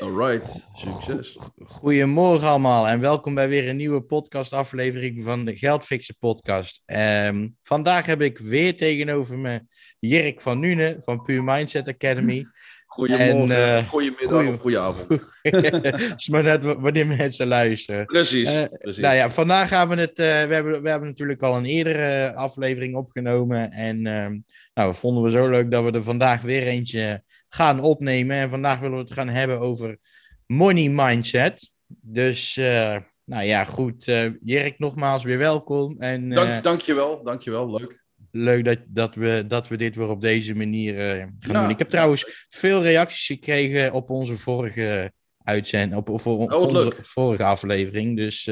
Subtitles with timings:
[0.00, 1.38] Alright, succes.
[1.64, 6.82] Goedemorgen allemaal en welkom bij weer een nieuwe podcastaflevering van de Geldfixen podcast.
[6.84, 9.62] Ehm, vandaag heb ik weer tegenover me
[9.98, 12.46] Jirk van Nune van Pure Mindset Academy.
[12.86, 14.48] Goedemorgen, en, uh, goedemiddag goeie...
[14.48, 15.28] of goedenavond.
[16.18, 18.06] is maar net wanneer mensen luisteren.
[18.06, 19.02] Precies, uh, precies.
[19.02, 20.18] Nou ja, vandaag gaan we het...
[20.18, 23.70] Uh, we, hebben, we hebben natuurlijk al een eerdere aflevering opgenomen.
[23.70, 24.38] En ehm,
[24.74, 28.36] nou, we vonden we zo leuk dat we er vandaag weer eentje gaan opnemen.
[28.36, 29.98] En vandaag willen we het gaan hebben over
[30.46, 31.70] money mindset.
[31.86, 34.06] Dus, uh, nou ja, goed.
[34.06, 35.96] Uh, Jerk, nogmaals weer welkom.
[35.98, 37.70] En, uh, Dank, dankjewel, dankjewel.
[37.70, 38.04] Leuk.
[38.30, 40.94] Leuk dat, dat, we, dat we dit weer op deze manier
[41.38, 41.70] gaan doen.
[41.70, 45.12] Ik heb trouwens veel reacties gekregen op onze vorige
[45.44, 48.16] uitzending, op, op, op oh, onze vorige aflevering.
[48.16, 48.50] Dus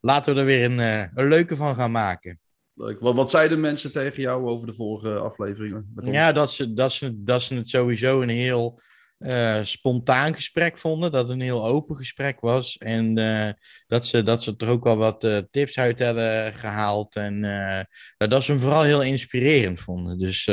[0.00, 0.78] laten we er weer een,
[1.14, 2.38] een leuke van gaan maken.
[2.78, 3.00] Leuk.
[3.00, 5.92] Wat, wat zeiden mensen tegen jou over de vorige afleveringen?
[5.94, 6.14] Met ons?
[6.14, 8.80] Ja, dat ze, dat, ze, dat ze het sowieso een heel
[9.18, 11.12] uh, spontaan gesprek vonden.
[11.12, 12.76] Dat het een heel open gesprek was.
[12.76, 13.48] En uh,
[13.86, 17.16] dat, ze, dat ze er ook wel wat uh, tips uit hebben gehaald.
[17.16, 17.40] En
[18.16, 20.18] dat ze hem vooral heel inspirerend vonden.
[20.18, 20.44] Dus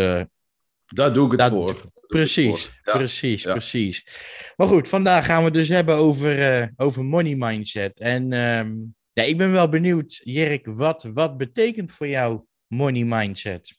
[0.85, 1.91] daar doe ik het dat, voor.
[2.07, 2.93] Precies, voor.
[2.93, 2.97] Ja.
[2.97, 3.51] precies, ja.
[3.51, 4.07] precies.
[4.55, 7.99] Maar goed, vandaag gaan we het dus hebben over, over money mindset.
[7.99, 13.77] En um, ja, ik ben wel benieuwd, Jerk, wat, wat betekent voor jou money mindset?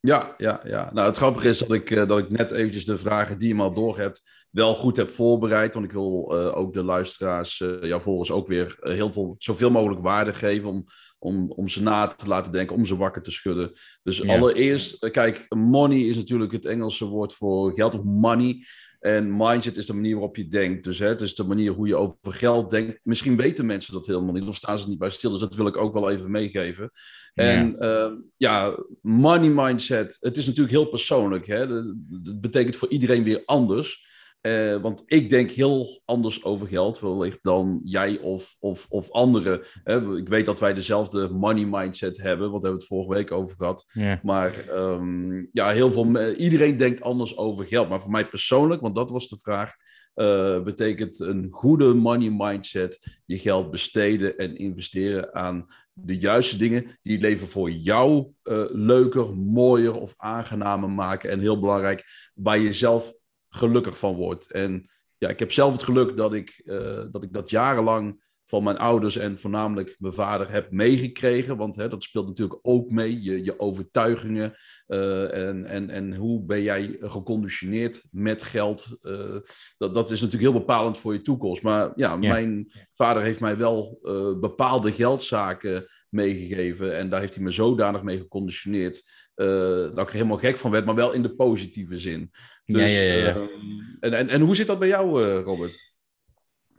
[0.00, 0.90] Ja, ja, ja.
[0.92, 3.54] Nou, het grappige is dat ik, uh, dat ik net eventjes de vragen die je
[3.54, 5.74] maar door hebt, wel goed heb voorbereid.
[5.74, 9.70] Want ik wil uh, ook de luisteraars, uh, jouw volgers, ook weer heel veel, zoveel
[9.70, 10.84] mogelijk waarde geven om,
[11.22, 13.72] om, om ze na te laten denken, om ze wakker te schudden.
[14.02, 14.36] Dus ja.
[14.36, 18.64] allereerst, kijk, money is natuurlijk het Engelse woord voor geld of money.
[19.00, 20.84] En mindset is de manier waarop je denkt.
[20.84, 23.00] Dus hè, het is de manier hoe je over geld denkt.
[23.02, 25.30] Misschien weten mensen dat helemaal niet, of staan ze niet bij stil.
[25.30, 26.90] Dus dat wil ik ook wel even meegeven.
[27.34, 27.44] Ja.
[27.44, 31.46] En uh, ja, money mindset, het is natuurlijk heel persoonlijk.
[31.46, 31.66] Hè?
[31.66, 34.10] Dat betekent voor iedereen weer anders.
[34.42, 39.60] Uh, want ik denk heel anders over geld, wellicht dan jij of, of, of anderen.
[39.84, 43.32] Uh, ik weet dat wij dezelfde money mindset hebben, want we hebben het vorige week
[43.32, 43.90] over gehad.
[43.92, 44.22] Yeah.
[44.22, 47.88] Maar um, ja, heel veel, iedereen denkt anders over geld.
[47.88, 49.74] Maar voor mij persoonlijk, want dat was de vraag,
[50.14, 56.98] uh, betekent een goede money mindset je geld besteden en investeren aan de juiste dingen
[57.02, 58.32] die het leven voor jou
[58.72, 61.30] leuker, mooier of aangenamer maken.
[61.30, 62.04] En heel belangrijk,
[62.34, 63.20] waar je zelf
[63.54, 64.50] gelukkig van wordt.
[64.50, 68.62] En ja, ik heb zelf het geluk dat ik, uh, dat, ik dat jarenlang van
[68.62, 71.56] mijn ouders en voornamelijk mijn vader heb meegekregen.
[71.56, 74.54] Want hè, dat speelt natuurlijk ook mee, je, je overtuigingen.
[74.88, 78.98] Uh, en, en, en hoe ben jij geconditioneerd met geld?
[79.02, 79.36] Uh,
[79.78, 81.62] dat, dat is natuurlijk heel bepalend voor je toekomst.
[81.62, 82.32] Maar ja, ja.
[82.32, 83.98] mijn vader heeft mij wel
[84.40, 86.96] bepaalde geldzaken meegegeven.
[86.96, 89.21] En daar heeft hij me zodanig mee geconditioneerd.
[89.34, 92.30] Dat ik er helemaal gek van werd, maar wel in de positieve zin.
[92.64, 93.36] Dus, ja, ja, ja.
[93.36, 93.48] Uh,
[94.00, 95.92] en, en, en hoe zit dat bij jou, uh, Robert?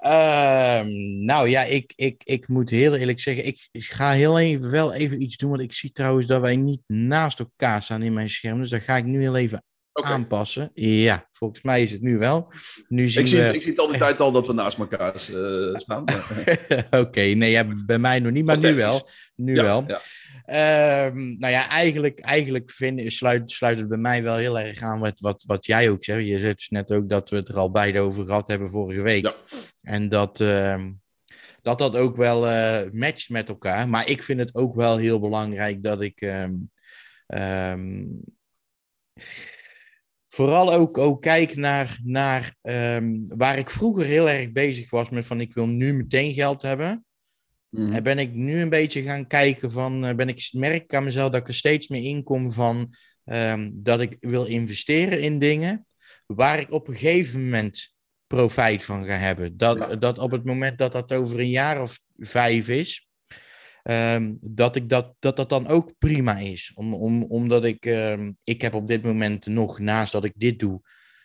[0.05, 0.81] Uh,
[1.25, 4.93] nou ja, ik, ik, ik moet heel eerlijk zeggen, ik, ik, ga heel even wel
[4.93, 5.49] even iets doen.
[5.49, 8.59] Want ik zie trouwens dat wij niet naast elkaar staan in mijn scherm.
[8.59, 10.11] Dus dat ga ik nu heel even okay.
[10.11, 10.71] aanpassen.
[10.73, 12.53] Ja, volgens mij is het nu wel.
[12.87, 13.53] Nu zien ik, zie, we...
[13.53, 16.03] ik zie het al de tijd al dat we naast elkaar uh, staan.
[16.05, 19.09] Oké, okay, nee, ja, bij mij nog niet, maar nu wel.
[19.35, 19.83] Nu ja, wel.
[19.87, 20.01] Ja.
[20.45, 24.99] Um, nou ja, eigenlijk, eigenlijk vind, sluit, sluit het bij mij wel heel erg aan
[24.99, 26.25] met wat, wat jij ook zegt.
[26.25, 29.25] Je zegt net ook dat we het er al beide over gehad hebben vorige week.
[29.25, 29.35] Ja.
[29.81, 31.01] En dat, um,
[31.61, 33.89] dat dat ook wel uh, matcht met elkaar.
[33.89, 36.21] Maar ik vind het ook wel heel belangrijk dat ik.
[36.21, 36.71] Um,
[40.27, 42.55] vooral ook, ook kijk naar, naar
[43.27, 47.05] waar ik vroeger heel erg bezig was met van ik wil nu meteen geld hebben.
[47.73, 47.93] Mm.
[47.93, 51.03] En ben ik nu een beetje gaan kijken van, uh, ben ik, merk ik aan
[51.03, 52.93] mezelf dat ik er steeds meer inkom van
[53.25, 55.85] um, dat ik wil investeren in dingen
[56.25, 57.93] waar ik op een gegeven moment
[58.27, 59.57] profijt van ga hebben.
[59.57, 59.95] Dat, ja.
[59.95, 63.07] dat op het moment dat dat over een jaar of vijf is,
[63.83, 66.71] um, dat, ik dat, dat dat dan ook prima is.
[66.75, 70.59] Om, om, omdat ik, um, ik heb op dit moment nog, naast dat ik dit
[70.59, 70.81] doe,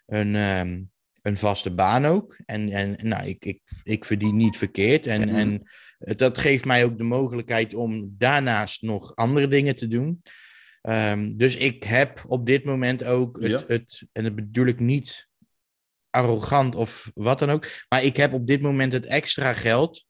[0.07, 0.91] een, um,
[1.23, 2.37] een vaste baan ook.
[2.45, 5.07] En, en nou, ik, ik, ik verdien niet verkeerd.
[5.07, 5.35] En, mm.
[5.35, 5.63] en
[5.99, 10.23] dat geeft mij ook de mogelijkheid om daarnaast nog andere dingen te doen.
[10.83, 13.67] Um, dus ik heb op dit moment ook het, ja.
[13.67, 15.29] het, en dat bedoel ik niet
[16.11, 20.07] arrogant of wat dan ook, maar ik heb op dit moment het extra geld.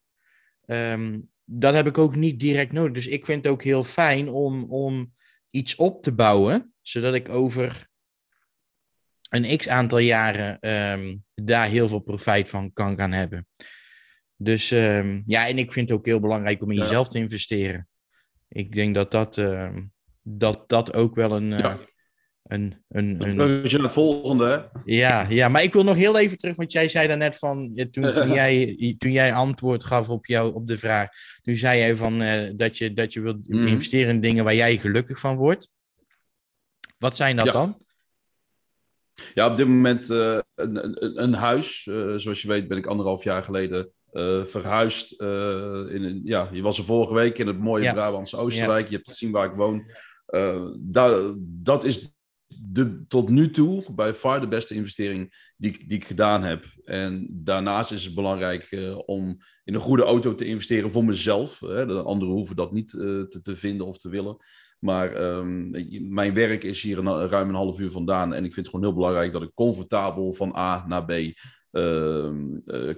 [0.66, 2.92] Um, dat heb ik ook niet direct nodig.
[2.92, 5.12] Dus ik vind het ook heel fijn om, om
[5.50, 7.88] iets op te bouwen, zodat ik over
[9.28, 13.46] een x aantal jaren um, daar heel veel profijt van kan gaan hebben.
[14.40, 16.82] Dus um, ja, en ik vind het ook heel belangrijk om in ja.
[16.82, 17.88] jezelf te investeren.
[18.48, 19.76] Ik denk dat dat, uh,
[20.22, 21.78] dat, dat ook wel een, ja.
[22.42, 23.36] een, een, een...
[23.36, 24.70] naar het volgende.
[24.84, 28.12] Ja, ja, maar ik wil nog heel even terug, want jij zei daarnet van, toen,
[28.14, 31.08] toen, jij, toen jij antwoord gaf op, jou, op de vraag,
[31.42, 33.66] toen zei jij van uh, dat, je, dat je wilt mhm.
[33.66, 35.68] investeren in dingen waar jij gelukkig van wordt.
[36.98, 37.82] Wat zijn dat dan?
[39.34, 41.82] Ja, op dit moment uh, een, een, een, huis.
[42.16, 43.92] Zoals je weet ben ik anderhalf jaar geleden
[44.46, 45.20] verhuisd.
[45.90, 47.92] in ja, je was er vorige week in het mooie ja.
[47.92, 48.88] Brabantse Oostenrijk.
[48.88, 49.84] Je hebt gezien waar ik woon.
[50.78, 52.16] dat, dat is
[52.48, 56.64] de, tot nu toe bij far de beste investering die, die ik gedaan heb.
[56.84, 61.60] En daarnaast is het belangrijk uh, om in een goede auto te investeren voor mezelf.
[61.60, 61.86] Hè.
[61.86, 64.36] De anderen hoeven dat niet uh, te, te, vinden of te willen.
[64.78, 65.70] Maar um,
[66.08, 68.32] mijn werk is hier een, ruim een half uur vandaan.
[68.32, 71.10] En ik vind het gewoon heel belangrijk dat ik comfortabel van A naar B
[71.72, 72.30] uh,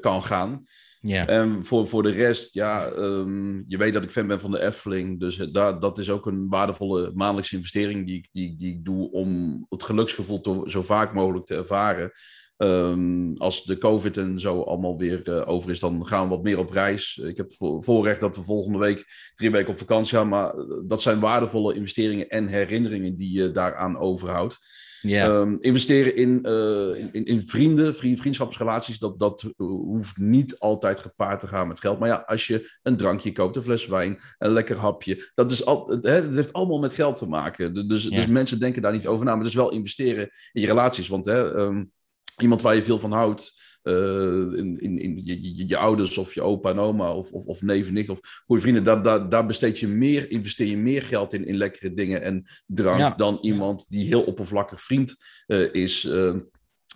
[0.00, 0.64] kan gaan.
[1.02, 1.26] Ja.
[1.26, 4.61] En voor, voor de rest, ja, um, je weet dat ik fan ben van de
[4.61, 5.20] Efteling.
[5.20, 9.11] Dus daar, dat is ook een waardevolle maandelijkse investering die ik, die, die ik doe
[9.11, 12.12] om het geluksgevoel zo vaak mogelijk te ervaren.
[12.56, 16.43] Um, als de COVID en zo allemaal weer uh, over is, dan gaan we wat
[16.43, 17.20] meer op reis.
[17.25, 19.05] Ik heb voor, voorrecht dat we volgende week
[19.35, 20.29] drie weken op vakantie gaan.
[20.29, 20.55] Maar
[20.87, 24.58] dat zijn waardevolle investeringen en herinneringen die je daaraan overhoudt.
[25.02, 25.41] Yeah.
[25.41, 31.41] Um, investeren in, uh, in, in, vrienden, vriend, vriendschapsrelaties, dat, dat hoeft niet altijd gepaard
[31.41, 31.99] te gaan met geld.
[31.99, 35.64] Maar ja, als je een drankje koopt, een fles wijn, een lekker hapje, dat, is
[35.64, 37.88] al, het, het heeft allemaal met geld te maken.
[37.88, 40.67] Dus, dus mensen denken daar niet over na, maar het is wel investeren in je
[40.67, 41.08] relaties.
[41.08, 41.93] Want hè, um,
[42.37, 46.70] iemand waar je veel van houdt, in, in, in je, je, ouders of je opa
[46.70, 49.78] en oma of, of, of neef en nicht of goede vrienden, daar, daar, daar besteed
[49.78, 54.06] je meer, investeer je meer geld in, in lekkere dingen en drank dan iemand die
[54.06, 55.16] heel oppervlakkig vriend
[55.46, 56.08] uh, is.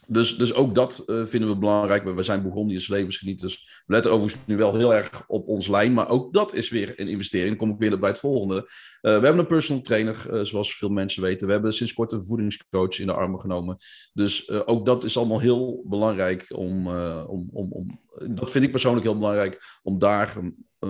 [0.06, 2.04] Dus, dus ook dat uh, vinden we belangrijk.
[2.04, 3.82] We zijn Burgondiërs levensgenieters.
[3.86, 5.92] We letten overigens nu wel heel erg op ons lijn.
[5.92, 7.48] Maar ook dat is weer een investering.
[7.48, 8.54] Dan kom ik weer bij het volgende.
[8.54, 8.64] Uh,
[9.00, 11.46] we hebben een personal trainer, uh, zoals veel mensen weten.
[11.46, 13.76] We hebben sinds kort een voedingscoach in de armen genomen.
[14.12, 16.88] Dus ook dat is allemaal heel belangrijk om,
[17.26, 18.00] om, om, om...
[18.34, 19.80] Dat vind ik persoonlijk heel belangrijk.
[19.82, 20.36] Om daar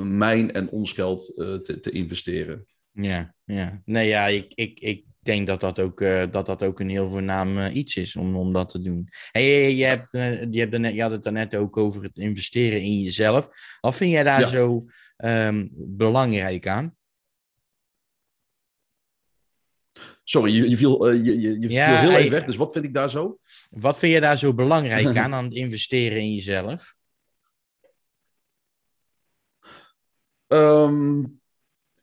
[0.02, 1.32] mijn en ons geld
[1.62, 2.66] te, te investeren.
[2.94, 3.82] Ja, ja.
[3.84, 7.10] Nee, ja, ik, ik, ik denk dat dat ook, uh, dat dat ook een heel
[7.10, 9.08] voornaam uh, iets is om, om dat te doen.
[9.30, 12.80] Hey, je, hebt, uh, je, hebt net, je had het net ook over het investeren
[12.80, 13.48] in jezelf.
[13.80, 14.48] Wat vind jij daar ja.
[14.48, 14.84] zo
[15.16, 16.96] um, belangrijk aan?
[20.24, 22.84] Sorry, je, je viel, je, je, je ja, viel heel even weg, dus wat vind
[22.84, 23.38] ik daar zo?
[23.70, 26.96] Wat vind je daar zo belangrijk aan, aan het investeren in jezelf?
[30.46, 31.42] Um,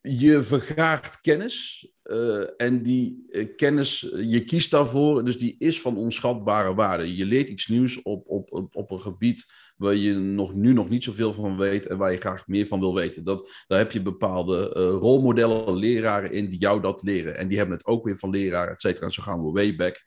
[0.02, 1.90] je vergaart kennis.
[2.04, 7.16] Uh, en die uh, kennis, je kiest daarvoor, dus die is van onschatbare waarde.
[7.16, 9.46] Je leert iets nieuws op, op, op, op een gebied
[9.78, 12.80] waar je nog, nu nog niet zoveel van weet en waar je graag meer van
[12.80, 13.24] wil weten.
[13.24, 17.38] Dat, daar heb je bepaalde uh, rolmodellen, leraren in die jou dat leren.
[17.38, 19.06] En die hebben het ook weer van leraren, et cetera.
[19.06, 20.04] En zo gaan we way back.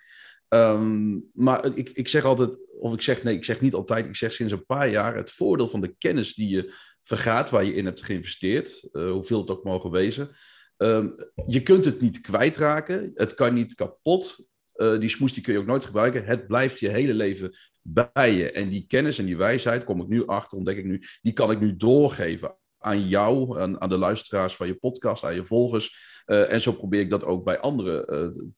[0.49, 2.51] Um, maar ik, ik zeg altijd,
[2.81, 5.31] of ik zeg nee, ik zeg niet altijd, ik zeg sinds een paar jaar, het
[5.31, 6.75] voordeel van de kennis die je
[7.05, 10.31] vergaat, waar je in hebt geïnvesteerd, uh, hoeveel het ook mogen wezen.
[10.77, 11.15] Um,
[11.47, 14.49] je kunt het niet kwijtraken, het kan niet kapot.
[14.77, 16.25] Uh, die smoes die kun je ook nooit gebruiken.
[16.25, 18.51] Het blijft je hele leven bij je.
[18.51, 21.51] En die kennis en die wijsheid, kom ik nu achter, ontdek ik nu, die kan
[21.51, 26.13] ik nu doorgeven aan jou, aan, aan de luisteraars van je podcast, aan je volgers.
[26.27, 28.07] Uh, en zo probeer ik dat ook bij anderen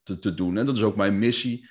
[0.03, 0.59] te, te, doen.
[0.59, 1.69] En dat is ook mijn missie,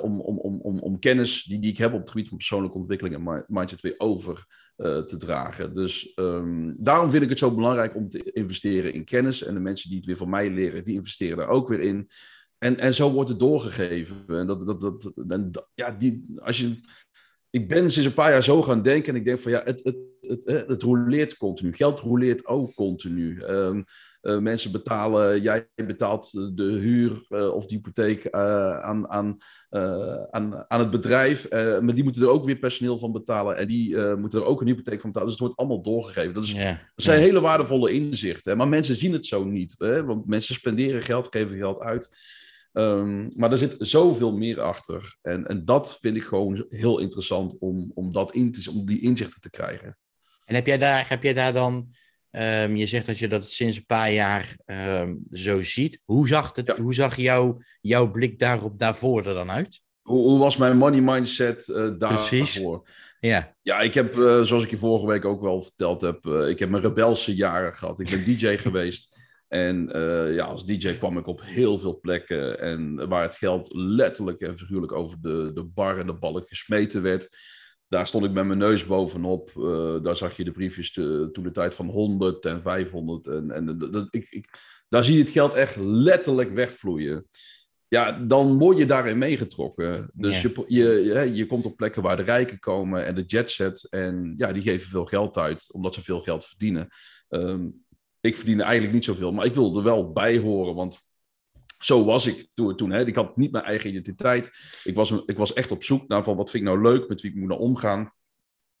[0.00, 3.14] om, om, om, om kennis die, die ik heb op het gebied van persoonlijke ontwikkeling
[3.14, 5.74] en mindset weer over te dragen.
[5.74, 9.42] Dus um, daarom vind ik het zo belangrijk om te investeren in kennis.
[9.42, 12.08] En de mensen die het weer van mij leren, die investeren daar ook weer in.
[12.58, 14.24] En, en zo wordt het doorgegeven.
[14.26, 16.80] En dat, dat, dat, en ja, die, als je,
[17.50, 19.84] ik ben sinds een paar jaar zo gaan denken en ik denk van ja, het,
[19.84, 21.72] het, het, het, het continu.
[21.72, 23.42] Geld rouleert ook continu.
[23.42, 23.84] Um,
[24.22, 29.36] uh, mensen betalen, jij betaalt de huur uh, of de hypotheek uh, aan, aan,
[30.30, 31.50] aan, aan het bedrijf.
[31.50, 33.56] maar die moeten er ook weer personeel van betalen.
[33.56, 35.28] En die moeten er ook een hypotheek van betalen.
[35.30, 36.34] Dus het wordt allemaal doorgegeven.
[36.34, 36.66] Dat, is, yeah.
[36.68, 37.28] dat zijn yeah.
[37.28, 38.56] hele waardevolle inzichten.
[38.56, 39.74] Maar mensen zien het zo niet.
[39.78, 40.04] Hè?
[40.04, 42.08] Want mensen spenderen geld, geven geld uit.
[42.72, 45.16] Um, maar er zit zoveel meer achter.
[45.22, 49.00] En, en dat vind ik gewoon heel interessant om, om, dat in te, om die
[49.00, 49.96] inzichten te krijgen.
[50.44, 51.94] En heb jij daar, heb jij daar dan
[52.38, 56.00] Um, je zegt dat je dat sinds een paar jaar um, zo ziet.
[56.04, 56.76] Hoe zag, het, ja.
[56.76, 59.80] hoe zag jou, jouw blik daarop daarvoor er dan uit?
[60.02, 62.38] Hoe, hoe was mijn money mindset uh, daarvoor?
[62.38, 62.62] Precies.
[63.18, 63.54] Ja.
[63.62, 66.58] ja, ik heb, uh, zoals ik je vorige week ook wel verteld heb, uh, ik
[66.58, 68.00] heb mijn rebelse jaren gehad.
[68.00, 69.20] Ik ben DJ geweest.
[69.48, 69.88] En
[70.34, 72.60] ja, als DJ kwam ik op heel veel plekken.
[72.60, 77.02] En waar het geld letterlijk en figuurlijk over de, de bar en de balk gesmeten
[77.02, 77.36] werd.
[77.92, 79.52] Daar stond ik met mijn neus bovenop.
[79.56, 83.26] Uh, daar zag je de briefjes te, toen de tijd van 100 en 500.
[83.26, 84.48] En, en dat, ik, ik,
[84.88, 87.26] daar zie je het geld echt letterlijk wegvloeien.
[87.88, 90.10] ja, dan word je daarin meegetrokken.
[90.14, 93.88] Dus je, je, je, je komt op plekken waar de rijken komen en de jetset.
[93.90, 96.88] En ja, die geven veel geld uit, omdat ze veel geld verdienen.
[97.28, 97.68] Ehm,
[98.20, 100.74] ik verdiende eigenlijk niet zoveel, maar ik wilde er wel bij horen.
[100.74, 101.00] Want
[101.84, 102.76] zo was ik toen.
[102.76, 103.06] toen hè.
[103.06, 104.50] Ik had niet mijn eigen identiteit.
[104.84, 107.20] Ik was, ik was echt op zoek naar van wat vind ik nou leuk, met
[107.20, 108.12] wie ik moet naar omgaan.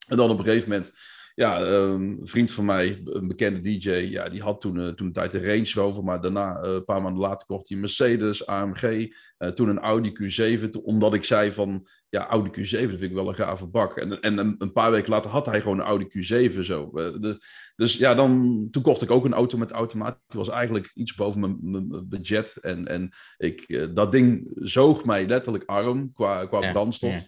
[0.08, 0.92] En dan op een gegeven moment
[1.34, 5.06] ja, ehm, een vriend van mij, een bekende DJ, ja, die had toen, uh, toen
[5.06, 7.82] een tijd een Range Rover, maar daarna, uh, een paar maanden later, kocht hij een
[7.82, 12.98] Mercedes, AMG, uh, toen een Audi Q7, omdat ik zei van, ja, Audi Q7, dat
[12.98, 13.96] vind ik wel een gave bak.
[13.96, 16.90] En, en een, een paar weken later had hij gewoon een Audi Q7 zo.
[16.92, 17.38] De,
[17.76, 20.18] dus ja, dan, toen kocht ik ook een auto met automaat.
[20.26, 22.56] Die was eigenlijk iets boven mijn, mijn budget.
[22.60, 27.14] En, en ik, dat ding zoog mij letterlijk arm qua, qua ja, brandstof.
[27.14, 27.24] Ja.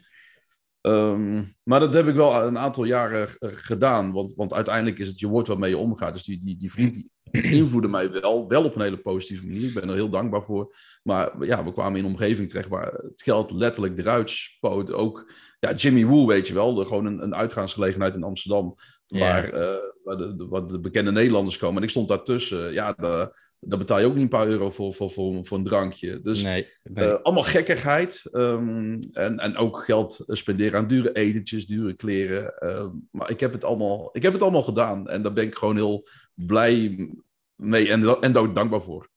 [0.85, 4.13] Ehm, maar dat heb ik wel een aantal jaren gedaan.
[4.13, 6.13] Want, want uiteindelijk is het je woord waarmee je omgaat.
[6.13, 7.11] Dus die, die, die vriend die
[7.43, 9.69] invloedde mij wel, wel op een hele positieve manier.
[9.69, 10.77] Ik ben er heel dankbaar voor.
[11.03, 14.93] Maar ja, we kwamen in een omgeving terecht waar het geld letterlijk eruit spoot.
[14.93, 16.75] Ook ja, Jimmy Woo, weet je wel.
[16.75, 18.75] De, gewoon een, een uitgaansgelegenheid in Amsterdam.
[19.07, 21.77] Waar, uh, waar, de, waar, de, bekende Nederlanders komen.
[21.77, 22.73] En ik stond daartussen.
[22.73, 25.65] Ja, de, daar betaal je ook niet een paar euro voor, voor, voor, voor een
[25.65, 26.21] drankje.
[26.21, 28.29] Dus nee, Uh, allemaal gekkigheid.
[28.33, 32.55] Um, en, en ook geld spenderen aan dure etentjes, dure kleren.
[32.61, 35.09] Uh, maar ik heb, het allemaal, ik heb het allemaal gedaan.
[35.09, 37.09] En daar ben ik gewoon heel blij
[37.55, 39.09] mee en, en ook dankbaar voor.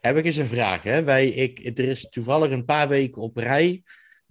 [0.00, 0.82] Heb ik eens een vraag.
[0.82, 1.04] Hè?
[1.04, 3.82] Wij, ik, er is toevallig een paar weken op rij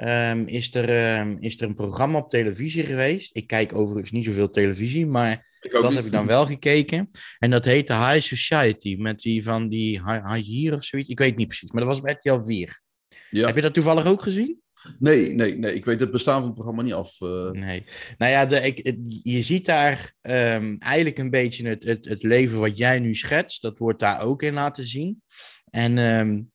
[0.02, 3.36] Um, is, er, um, is er een programma op televisie geweest.
[3.36, 7.10] Ik kijk overigens niet zoveel televisie, maar dat heb ik dan wel gekeken.
[7.40, 11.10] En dat heette High Society, met die van die High Hier of zoiets.
[11.10, 12.82] Ik weet niet precies, maar dat was met RTL 4.
[13.30, 13.46] Ja.
[13.46, 14.62] Heb je dat toevallig ook gezien?
[15.00, 15.74] Nee, nee, nee.
[15.74, 17.22] Ik weet het bestaan van het programma niet af.
[17.22, 17.52] Uh...
[17.52, 17.84] Nee.
[18.18, 22.60] Nou ja, de, ik, je ziet daar um, eigenlijk een beetje het, het, het leven
[22.60, 23.62] wat jij nu schetst.
[23.62, 25.22] Dat wordt daar ook in laten zien.
[25.70, 26.52] En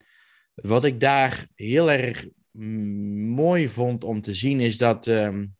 [0.54, 5.06] wat ik daar heel erg mooi vond om te zien is dat.
[5.06, 5.54] Um,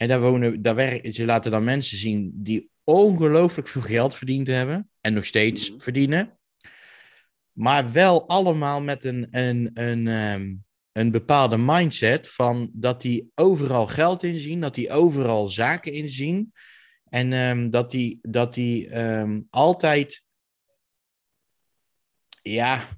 [0.00, 4.46] en daar wonen, daar werken, ze laten dan mensen zien die ongelooflijk veel geld verdiend
[4.46, 4.90] hebben.
[5.00, 5.80] En nog steeds mhm.
[5.80, 6.38] verdienen.
[7.52, 13.86] Maar wel allemaal met een, een, een, um, een bepaalde mindset van dat die overal
[13.86, 16.52] geld inzien, dat die overal zaken inzien.
[17.08, 20.22] En um, dat die, dat die um, altijd
[22.42, 22.88] ja,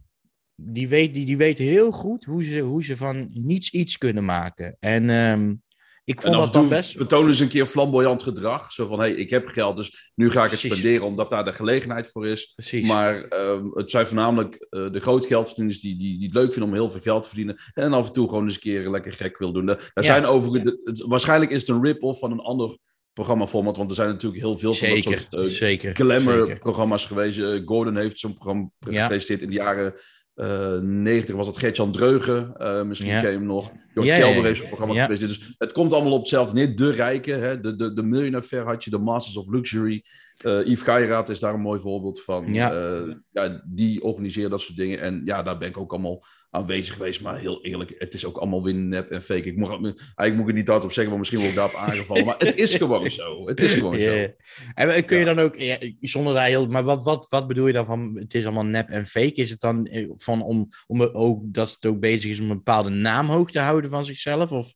[0.54, 4.25] die, weet, die, die weet heel goed hoe ze, hoe ze van niets iets kunnen
[4.25, 4.76] maken.
[4.80, 5.62] En um,
[6.04, 6.97] ik vond dat dan best...
[6.97, 8.73] vertonen ze een keer flamboyant gedrag.
[8.73, 11.44] Zo van, hé, hey, ik heb geld, dus nu ga ik het spenderen omdat daar
[11.44, 12.52] de gelegenheid voor is.
[12.54, 12.88] Precies.
[12.88, 16.71] Maar um, het zijn voornamelijk uh, de groot geldverdieners die, die, die het leuk vinden
[16.71, 17.56] om heel veel geld te verdienen.
[17.75, 19.66] En af en toe gewoon eens een keer lekker gek wil doen.
[19.66, 19.78] Ja.
[19.94, 22.78] zijn over, waarschijnlijk is het een rip-off van een ander
[23.12, 23.76] programmaformat.
[23.76, 27.38] Want er zijn natuurlijk heel veel zeker, van dat soort uh, zeker, glamour-programma's geweest.
[27.38, 29.02] Uh, Gordon heeft zo'n programma ja.
[29.02, 29.94] gepresenteerd in de jaren
[30.37, 33.21] uh, 90 was het Gertjan Dreugen, uh, misschien ja.
[33.21, 33.71] ken je hem nog.
[33.95, 35.05] Jort ja, Kelder heeft zo'n programma ja.
[35.05, 35.21] geweest.
[35.21, 36.77] Dus het komt allemaal op hetzelfde neer.
[36.77, 37.61] De rijken, hè?
[37.61, 40.05] de, de, de Millionaire had je, de Masters of Luxury.
[40.45, 42.55] Uh, Yves Geiraat is daar een mooi voorbeeld van.
[42.55, 42.75] Ja.
[42.75, 45.01] Uh, ja, die organiseren dat soort dingen.
[45.01, 47.21] En ja, daar ben ik ook allemaal aanwezig geweest.
[47.21, 49.43] Maar heel eerlijk, het is ook allemaal weer nep en fake.
[49.43, 52.25] Ik moet, eigenlijk moet ik het niet hardop zeggen, want misschien word ik daarop aangevallen.
[52.25, 53.49] maar het is gewoon zo.
[53.49, 54.29] Het is gewoon yeah.
[54.29, 54.33] zo.
[54.75, 56.67] En kun je dan ook, ja, zonder daar heel...
[56.67, 59.35] Maar wat, wat, wat bedoel je dan van, het is allemaal nep en fake?
[59.35, 62.57] Is het dan eh, van om, om ook, dat het ook bezig is om een
[62.57, 64.53] bepaalde naam hoog te houden van zichzelf?
[64.53, 64.73] Of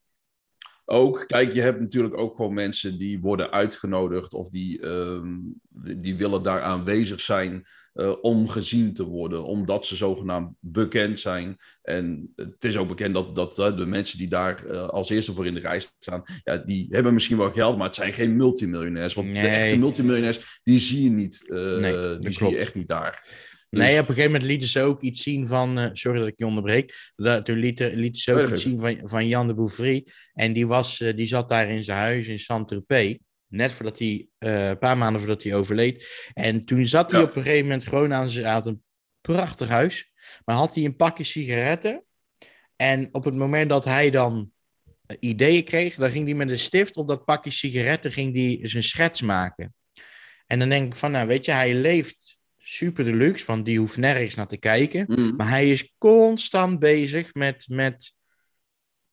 [0.87, 1.25] ook.
[1.27, 5.55] Kijk, je hebt natuurlijk ook gewoon mensen die worden uitgenodigd of die, um,
[5.97, 11.57] die willen daar aanwezig zijn uh, om gezien te worden, omdat ze zogenaamd bekend zijn.
[11.83, 15.33] En het is ook bekend dat, dat uh, de mensen die daar uh, als eerste
[15.33, 18.37] voor in de rij staan, ja, die hebben misschien wel geld, maar het zijn geen
[18.37, 19.15] multimiljonairs.
[19.15, 19.43] Want nee.
[19.43, 23.45] de echte multimiljonairs, die zie je niet, nee, die zie je echt niet daar.
[23.77, 25.79] Nee, op een gegeven moment lieten ze ook iets zien van.
[25.79, 27.13] Uh, sorry dat ik je onderbreek.
[27.17, 30.07] Dat, toen lieten, lieten ze ook iets zien van, van Jan de Bouvry.
[30.33, 33.17] En die, was, uh, die zat daar in zijn huis in Saint-Tropez.
[33.47, 36.07] Net voordat hij, uh, een paar maanden voordat hij overleed.
[36.33, 37.27] En toen zat hij ja.
[37.27, 38.45] op een gegeven moment gewoon aan zijn.
[38.45, 38.83] Hij had een
[39.21, 40.13] prachtig huis.
[40.45, 42.05] Maar had hij een pakje sigaretten.
[42.77, 44.51] En op het moment dat hij dan
[45.21, 48.85] ideeën kreeg, dan ging hij met een stift op dat pakje sigaretten ging die zijn
[48.85, 49.75] schets maken.
[50.47, 52.36] En dan denk ik van, nou weet je, hij leeft
[52.69, 55.05] super deluxe, want die hoeft nergens naar te kijken.
[55.09, 55.37] Mm.
[55.37, 58.15] Maar hij is constant bezig met, met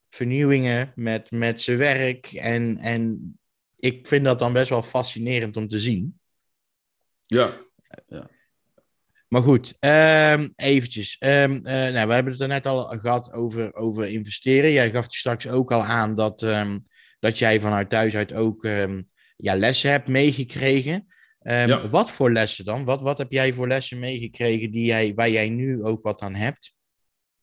[0.09, 2.31] vernieuwingen, met, met zijn werk.
[2.31, 3.33] En, en
[3.75, 6.19] ik vind dat dan best wel fascinerend om te zien.
[7.21, 7.57] Ja.
[8.07, 8.29] ja.
[9.27, 11.17] Maar goed, um, eventjes.
[11.19, 14.71] Um, uh, nou, we hebben het er net al gehad over, over investeren.
[14.71, 16.87] Jij gaf je straks ook al aan dat, um,
[17.19, 18.67] dat jij vanuit thuis uit ook
[19.35, 21.07] ja, lessen hebt meegekregen.
[21.43, 21.89] Um, ja.
[21.89, 22.85] Wat voor lessen dan?
[22.85, 26.35] Wat, wat heb jij voor lessen meegekregen die jij, waar jij nu ook wat aan
[26.35, 26.73] hebt?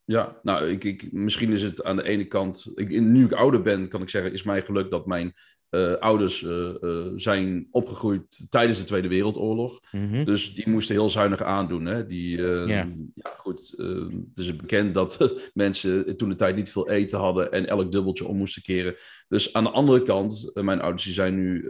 [0.04, 2.72] Ja, nou, ik, ik, misschien is het aan de ene kant.
[2.74, 5.34] Ik, nu ik ouder ben, kan ik zeggen, is mij geluk dat mijn
[5.70, 6.70] uh, ouders uh,
[7.16, 9.80] zijn opgegroeid tijdens de Tweede Wereldoorlog.
[9.90, 10.24] Mhm.
[10.24, 11.86] Dus die moesten heel zuinig aandoen.
[11.86, 12.06] Hè?
[12.06, 12.66] Die, Ja.
[13.14, 13.74] ja, goed.
[13.76, 18.26] het is bekend dat mensen toen de tijd niet veel eten hadden en elk dubbeltje
[18.26, 18.94] om moesten keren.
[19.28, 21.64] Dus aan de andere kant, mijn ouders die zijn nu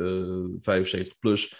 [0.58, 1.54] 75 plus,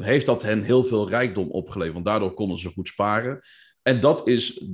[0.00, 1.94] heeft dat hen heel veel rijkdom opgeleverd.
[1.94, 3.40] Want daardoor konden ze goed sparen.
[3.82, 4.66] En dat is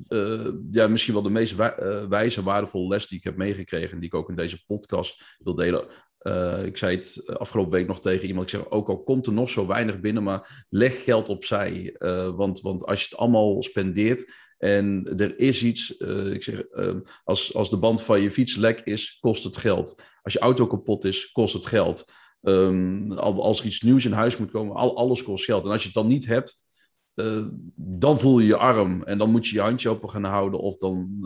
[0.70, 1.54] ja, misschien wel de meest
[2.08, 3.90] wijze, waardevolle les die ik heb meegekregen.
[3.90, 5.86] En die ik ook in deze podcast wil delen.
[6.22, 8.52] Uh, ik zei het afgelopen week nog tegen iemand.
[8.52, 11.96] Ik zeg, ook al komt er nog zo weinig binnen, maar leg geld opzij.
[11.98, 15.96] Uh, want, want als je het allemaal spendeert en er is iets.
[16.32, 16.62] Ik zeg,
[17.24, 20.02] als, als de band van je fiets lek is, kost het geld.
[20.22, 22.12] Als je auto kapot is, kost het geld.
[22.42, 25.64] Um, als er iets nieuws in huis moet komen, al, alles kost geld.
[25.64, 26.64] En als je het dan niet hebt,
[27.74, 29.02] dan voel je je arm.
[29.02, 30.60] En dan moet je je handje open gaan houden.
[30.60, 31.18] Of dan.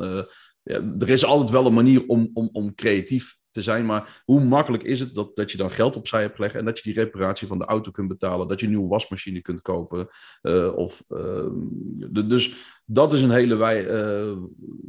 [0.63, 3.87] Ja, er is altijd wel een manier om, om, om creatief te zijn.
[3.87, 6.79] Maar hoe makkelijk is het dat, dat je dan geld opzij hebt gelegd en dat
[6.79, 10.09] je die reparatie van de auto kunt betalen, dat je een nieuwe wasmachine kunt kopen.
[10.43, 12.55] Uh, of, de, dus
[12.85, 13.87] dat is een hele wij,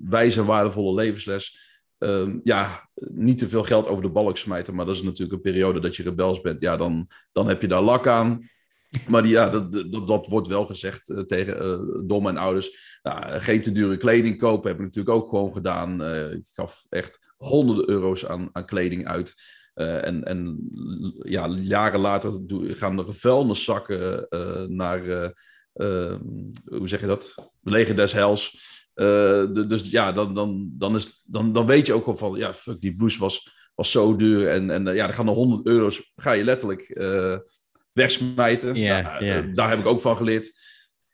[0.03, 1.76] wijze en waardevolle levensles.
[1.97, 5.51] Ehm, ja, niet te veel geld over de balk smijten, maar dat is natuurlijk een
[5.51, 6.61] periode dat je rebels bent.
[6.61, 8.49] Ja, dan, dan heb je daar lak aan.
[9.07, 12.99] Maar die, ja, dat, dat, dat, wordt wel gezegd uh, tegen, uh, door mijn ouders.
[13.03, 16.01] Nou, geen te dure kleding kopen heb ik natuurlijk ook gewoon gedaan.
[16.01, 19.33] Uh, ik gaf echt honderden euro's aan, aan kleding uit.
[19.73, 20.69] en, en
[21.19, 24.27] ja, jaren later gaan er vuilniszakken
[24.75, 25.33] naar,
[26.65, 27.51] hoe zeg je dat?
[27.61, 28.76] Leger des Hels.
[28.97, 32.53] De, dus ja, dan, dan, dan, is, dan, dan weet je ook al van, ja,
[32.53, 34.49] fuck, die blouse was, was zo duur.
[34.49, 36.99] En, en ja, dan gaan er 100 euro's, ga je letterlijk
[37.93, 38.75] wegsmijten.
[38.75, 39.53] Ja, nou.
[39.53, 40.51] Daar heb ik ook van geleerd.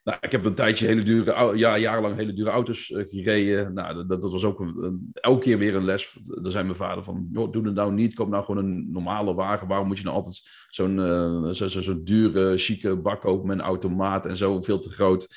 [0.04, 3.74] Nou, ik heb een tijdje hele dure, ja, jarenlang hele dure auto's uh, gereden.
[3.74, 6.18] Nou, dat, dat was ook een, een, elke keer weer een les.
[6.42, 8.14] Daar zei mijn vader van, joh, doe het nou niet.
[8.14, 9.68] Koop nou gewoon een normale wagen.
[9.68, 13.58] Waarom moet je nou altijd zo'n uh, zo, zo, zo dure, chique bak kopen met
[13.58, 15.28] een automaat en zo, veel te groot.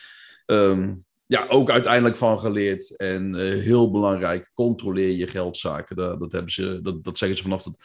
[0.45, 2.95] Um, ja, ook uiteindelijk van geleerd.
[2.95, 5.95] En uh, heel belangrijk, controleer je geldzaken.
[5.95, 7.77] Dat, dat, hebben ze, dat, dat zeggen ze vanaf de,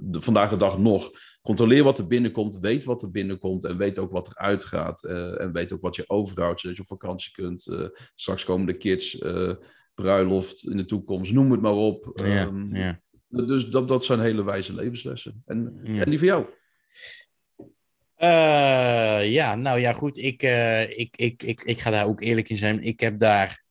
[0.00, 1.10] de, vandaag de dag nog.
[1.42, 5.04] Controleer wat er binnenkomt, weet wat er binnenkomt en weet ook wat er uitgaat.
[5.04, 7.66] Uh, en weet ook wat je overhoudt, zodat je op vakantie kunt.
[7.66, 9.18] Uh, straks komen de kids,
[9.94, 12.10] bruiloft in de toekomst, noem het maar op.
[12.14, 13.00] Ja, ja.
[13.28, 15.42] Dus dat, dat zijn hele wijze levenslessen.
[15.46, 16.02] En, Ja.
[16.02, 16.46] en die voor jou?
[18.18, 20.16] Eh, ja, nou ja, goed.
[20.18, 22.82] Ik, eh, ik, ik, ik, ik ga daar ook eerlijk in zijn.
[22.82, 23.64] Ik heb daar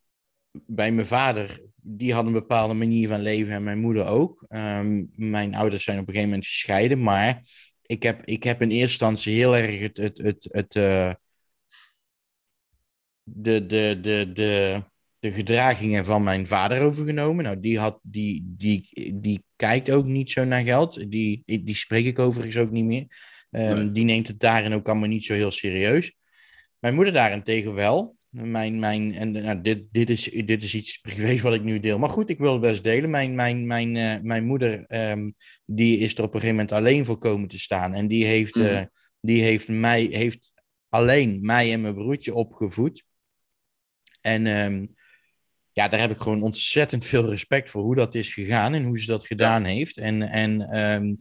[0.52, 4.46] bij mijn vader, die had een bepaalde manier van leven en mijn moeder ook.
[4.48, 7.42] Ehm, mijn ouders zijn op een gegeven moment gescheiden, maar
[7.82, 11.14] ik heb, ik heb in eerste instantie heel erg het, het, het, het, eh,
[13.24, 14.84] de, de, de, de,
[15.20, 17.44] de gedragingen van mijn vader overgenomen.
[17.44, 21.12] Nou, die, had, die, die, die kijkt ook niet zo naar geld.
[21.12, 23.06] Die, die spreek ik overigens ook niet meer.
[23.52, 23.92] Um, Nee.
[23.92, 26.16] Die neemt het daarin ook allemaal niet zo heel serieus.
[26.80, 28.16] Mijn moeder daarentegen wel.
[28.30, 32.00] Mijn, mijn, en nou, dit, dit, is, dit is iets privés wat ik nu deel.
[32.00, 33.10] Maar goed, ik wil het best delen.
[33.10, 35.34] Mijn, mijn, mijn, uh, mijn moeder um,
[35.66, 37.94] die is er op een gegeven moment alleen voor komen te staan.
[37.94, 38.62] En die heeft, mm.
[38.62, 38.82] uh,
[39.22, 40.54] die heeft, mij, heeft
[40.90, 43.04] alleen mij en mijn broertje opgevoed.
[44.22, 44.96] En um,
[45.72, 49.00] ja, daar heb ik gewoon ontzettend veel respect voor hoe dat is gegaan en hoe
[49.00, 49.98] ze dat gedaan heeft.
[49.98, 51.18] En, en um,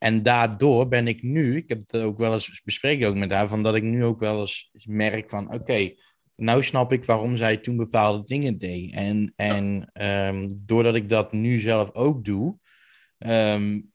[0.00, 3.48] en daardoor ben ik nu, ik heb het ook wel eens bespreken ook met haar,
[3.48, 5.98] van dat ik nu ook wel eens merk van, oké, okay,
[6.36, 8.92] nou snap ik waarom zij toen bepaalde dingen deed.
[8.92, 10.28] En, en ja.
[10.28, 12.58] um, doordat ik dat nu zelf ook doe,
[13.18, 13.92] um,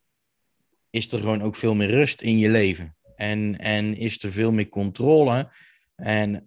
[0.90, 2.96] is er gewoon ook veel meer rust in je leven.
[3.16, 5.52] En, en is er veel meer controle.
[5.96, 6.46] En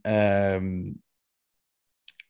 [0.54, 1.02] um,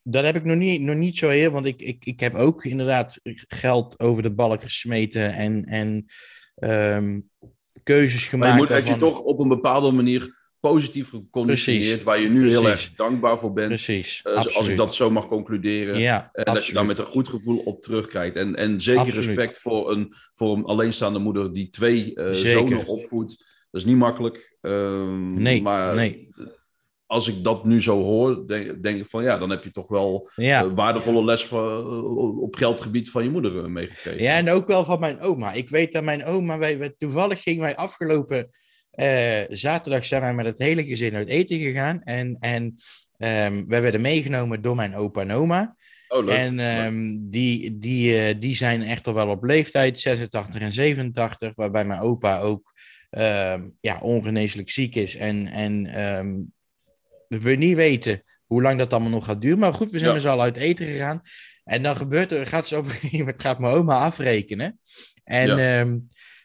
[0.03, 2.64] dat heb ik nog niet, nog niet zo heel, want ik, ik, ik heb ook
[2.64, 5.64] inderdaad geld over de balk gesmeten en...
[5.64, 6.07] en
[6.61, 7.31] um,
[7.83, 8.59] keuzes gemaakt.
[8.59, 12.59] Maar je moet je toch op een bepaalde manier positief geconditioneerd, waar je nu Precies.
[12.59, 13.68] heel erg dankbaar voor bent.
[13.68, 15.99] Precies, uh, als ik dat zo mag concluderen.
[15.99, 16.55] Ja, en absoluut.
[16.55, 18.37] dat je daar met een goed gevoel op terugkijkt.
[18.37, 19.27] En, en zeker absoluut.
[19.27, 23.47] respect voor een, voor een alleenstaande moeder die twee uh, zonen opvoedt.
[23.71, 24.57] Dat is niet makkelijk.
[24.61, 26.29] Um, nee, maar nee.
[27.09, 29.88] Als ik dat nu zo hoor, denk, denk ik van ja, dan heb je toch
[29.88, 30.64] wel ja.
[30.64, 34.23] uh, waardevolle les van, uh, op geldgebied van je moeder uh, meegekregen.
[34.23, 35.53] Ja, en ook wel van mijn oma.
[35.53, 38.51] Ik weet dat mijn oma, wij, wij toevallig gingen wij afgelopen
[39.49, 42.03] zaterdag zijn wij met het hele gezin uit eten gegaan.
[42.03, 42.62] En, en
[43.18, 45.77] um, we werden meegenomen door mijn opa en oma.
[46.09, 46.35] Oh, leuk.
[46.35, 52.01] En um, die, die, die zijn echter wel op leeftijd, 86 en 87, waarbij mijn
[52.01, 52.73] opa ook
[53.11, 55.16] um, ja, ongeneeslijk ziek is.
[55.16, 55.87] En, en
[57.29, 59.59] we niet weten hoe lang dat allemaal nog gaat duren.
[59.59, 60.21] Maar goed, we zijn ja.
[60.21, 61.23] z'n allen uit eten gegaan.
[61.64, 64.81] En dan gebeurt er, gaat ze op een gegeven moment, gaat mijn oma afrekenen.
[65.25, 65.81] En Ja.
[65.81, 65.99] ehm,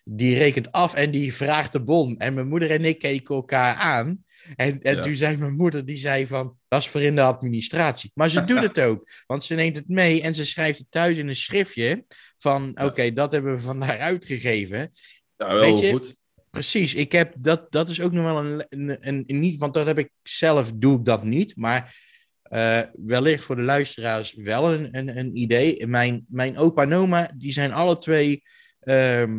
[0.04, 2.18] die rekent af en die vraagt de bon.
[2.18, 4.24] En mijn moeder en ik keken elkaar aan.
[4.56, 5.02] En, en Ja.
[5.02, 8.12] toen zei mijn moeder, die zei van, dat is voor in de administratie.
[8.14, 11.18] Maar ze doet het ook, want ze neemt het mee en ze schrijft het thuis
[11.18, 12.06] in een schriftje
[12.38, 14.92] van, oké, dat hebben we vandaag uitgegeven.
[15.38, 16.18] Ja, wel Weet je, goed.
[16.54, 19.98] Precies, ik heb dat, dat is ook nog wel een, een, niet, want dat heb
[19.98, 21.96] ik zelf, doe ik dat niet, maar
[22.42, 25.88] eh, wellicht voor de luisteraars wel een, een, een idee.
[25.88, 28.44] Mijn, mijn opa en oma, die zijn alle twee,
[28.80, 29.32] ehm,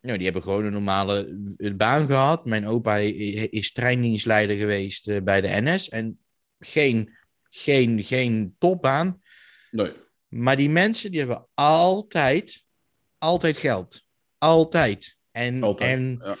[0.00, 2.44] nou, die hebben gewoon een normale eh, baan gehad.
[2.44, 2.96] Mijn opa
[3.50, 6.18] is treindienstleider geweest eh, bij de NS en
[6.58, 7.16] geen,
[7.48, 9.22] geen, geen topbaan.
[9.70, 9.92] Nee.
[10.28, 12.64] Maar die mensen, die hebben altijd,
[13.18, 14.02] altijd geld.
[14.38, 15.16] Altijd.
[15.30, 15.90] En, Altijd.
[15.90, 16.36] en, ja.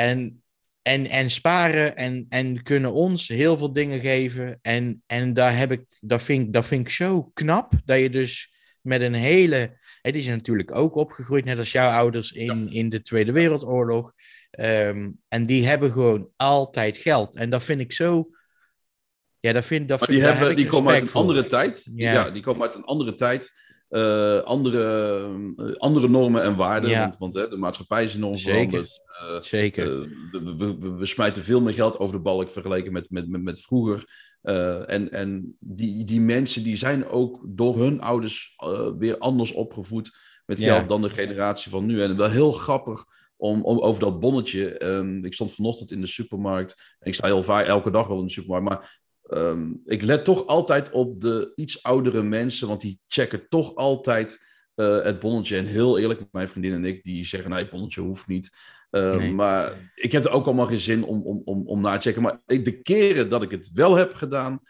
[0.00, 0.42] En,
[0.82, 4.58] en, en sparen en, en kunnen ons heel veel dingen geven.
[4.62, 7.72] En, en daar heb ik, dat, vind, ik- dat vind ik zo knap.
[7.84, 9.78] Dat je dus met een hele.
[10.02, 14.12] Die zijn natuurlijk ook opgegroeid, net als jouw ouders in, in de Tweede Wereldoorlog.
[14.50, 17.36] Ehm, en die hebben gewoon altijd geld.
[17.36, 18.28] En dat vind ik zo.
[19.40, 21.46] Ja, dat vind, dat Maar vind, die, daar hebben, heb die komen uit een andere
[21.46, 21.90] tijd.
[21.94, 22.12] Ja.
[22.12, 22.30] Ja.
[22.30, 23.52] die komen uit een andere tijd.
[23.88, 25.20] Eh, andere,
[25.56, 26.90] eh, andere normen en waarden.
[26.90, 27.00] Ja.
[27.00, 28.58] Want, want hè, de maatschappij is enorm Zeker.
[28.60, 29.00] veranderd.
[29.20, 30.00] Eh, Zeker.
[30.30, 33.42] we, we, we- we smijten veel meer geld over de balk vergeleken met, met, met,
[33.42, 34.24] met vroeger.
[34.86, 38.56] En en die, die mensen die zijn ook door hun ouders
[38.98, 40.10] weer anders opgevoed
[40.46, 40.76] met Ja.
[40.76, 42.02] geld dan de generatie van nu.
[42.02, 43.04] En wel heel grappig
[43.36, 44.78] om, om over dat bonnetje.
[44.78, 46.96] Ehm, ik stond vanochtend in de supermarkt.
[46.98, 48.68] En ik sta heel vaak elke dag wel in de supermarkt.
[48.68, 52.68] Maar ehm, ik let toch altijd op de iets oudere mensen.
[52.68, 54.38] Want die checken toch altijd
[54.74, 55.56] eh, het bonnetje.
[55.56, 58.50] En heel eerlijk, mijn vriendin en ik, die zeggen: nee, het bonnetje hoeft niet.
[58.90, 59.32] Eh, Nee.
[59.32, 62.22] Maar ik heb er ook allemaal geen zin om, om, om, om na te checken.
[62.22, 64.60] Maar de keren dat ik het wel heb gedaan,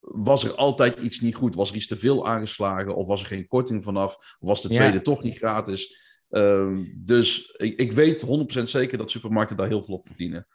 [0.00, 1.54] was er altijd iets niet goed.
[1.54, 2.94] Was er iets te veel aangeslagen?
[2.94, 4.14] Of was er geen korting vanaf?
[4.14, 4.74] Of was de Ja.
[4.80, 6.00] tweede toch niet gratis?
[6.28, 10.46] Ehm, dus ik, ik weet 100% zeker dat supermarkten daar heel veel op verdienen.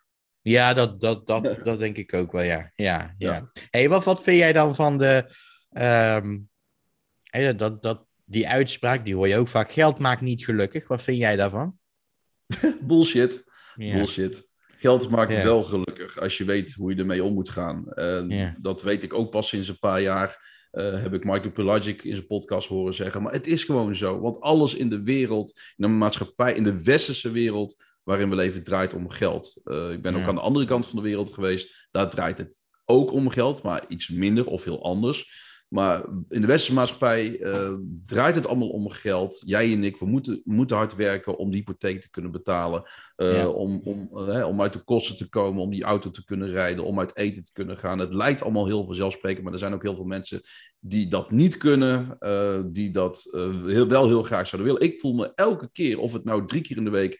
[0.47, 2.71] Ja, dat, dat, dat, dat denk ik ook wel, ja.
[2.75, 3.33] ja, ja.
[3.33, 3.51] Ja.
[3.69, 5.25] hey, wat, wat vind jij dan van de...
[5.69, 6.37] ehm,
[7.23, 9.71] hey, dat, dat, die uitspraak, die hoor je ook vaak.
[9.71, 10.87] Geld maakt niet gelukkig.
[10.87, 11.77] Wat vind jij daarvan?
[12.87, 13.43] Bullshit.
[13.75, 13.93] Ja.
[13.95, 14.47] Bullshit.
[14.79, 15.43] Geld maakt Ja.
[15.43, 17.85] wel gelukkig als je weet hoe je ermee om moet gaan.
[18.61, 20.55] Dat weet ik ook pas sinds een paar jaar.
[20.71, 23.21] eh, heb ik Michael Pelagic in zijn podcast horen zeggen.
[23.23, 24.19] Maar het is gewoon zo.
[24.19, 28.63] Want alles in de wereld, in de maatschappij, in de westerse wereld waarin we leven,
[28.63, 29.61] draait om geld.
[29.63, 31.87] Eh, ik ben ook aan de andere kant van de wereld geweest.
[31.91, 35.31] Daar draait het ook om geld, maar iets minder of heel anders.
[35.67, 37.73] Maar in de westerse maatschappij eh,
[38.05, 39.41] draait het allemaal om geld.
[39.45, 42.83] Jij en ik, we moeten, moeten hard werken om die hypotheek te kunnen betalen.
[43.15, 43.47] eh, Ja.
[43.47, 46.49] om, om, eh, hè, om uit de kosten te komen, om die auto te kunnen
[46.49, 47.99] rijden, om uit eten te kunnen gaan.
[47.99, 50.41] Het lijkt allemaal heel vanzelfsprekend, maar er zijn ook heel veel mensen
[50.79, 52.17] die dat niet kunnen,
[52.71, 53.27] die dat
[53.65, 54.89] heel, wel heel graag zouden willen.
[54.93, 57.19] Ik voel me elke keer, of het nou drie keer in de week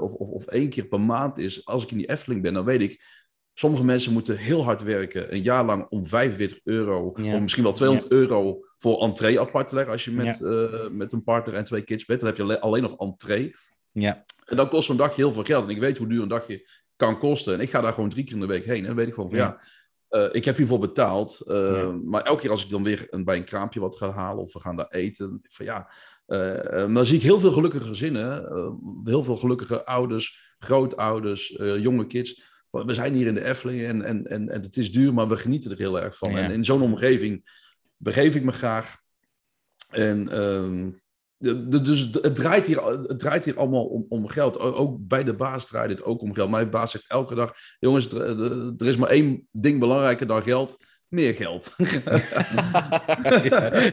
[0.00, 2.64] of, of, of één keer per maand is, als ik in die Efteling ben, dan
[2.64, 3.19] weet ik,
[3.60, 7.34] Sommige mensen moeten heel hard werken, een jaar lang om 45 euro, Ja.
[7.34, 11.12] of misschien wel 200 euro voor entree apart te leggen als je met, eh, met
[11.12, 12.20] een partner en twee kids bent.
[12.20, 13.54] Dan heb je alle- alleen nog entree.
[13.92, 14.24] Ja.
[14.46, 15.64] En dan kost zo'n dagje heel veel geld.
[15.64, 17.54] En ik weet hoe duur een dagje kan kosten.
[17.54, 18.80] En ik ga daar gewoon drie keer in de week heen.
[18.80, 19.60] En dan weet ik gewoon van ja,
[20.08, 21.40] eh, ik heb hiervoor betaald.
[21.46, 21.90] eh.
[22.04, 24.52] Maar elke keer als ik dan weer een, bij een kraampje wat ga halen of
[24.52, 25.40] we gaan daar eten.
[25.48, 25.90] Van ja,
[26.26, 28.28] eh, dan zie ik heel veel gelukkige gezinnen.
[29.04, 32.48] heel veel gelukkige ouders, grootouders, jonge kids.
[32.70, 35.36] We zijn hier in de Efteling en, en, en, en het is duur, maar we
[35.36, 36.30] genieten er heel erg van.
[36.30, 36.38] Ja.
[36.38, 37.48] En in zo'n omgeving
[37.96, 38.96] begeef ik me graag.
[39.90, 40.90] En ehm,
[41.36, 44.58] de- de- dus het draait, hier, het draait hier allemaal om, om geld.
[44.58, 46.50] Ook bij de baas draait het ook om geld.
[46.50, 48.12] Mijn baas zegt elke dag: jongens,
[48.78, 50.76] er is maar één ding belangrijker dan geld.
[51.10, 51.74] Meer geld.
[51.78, 51.84] ja,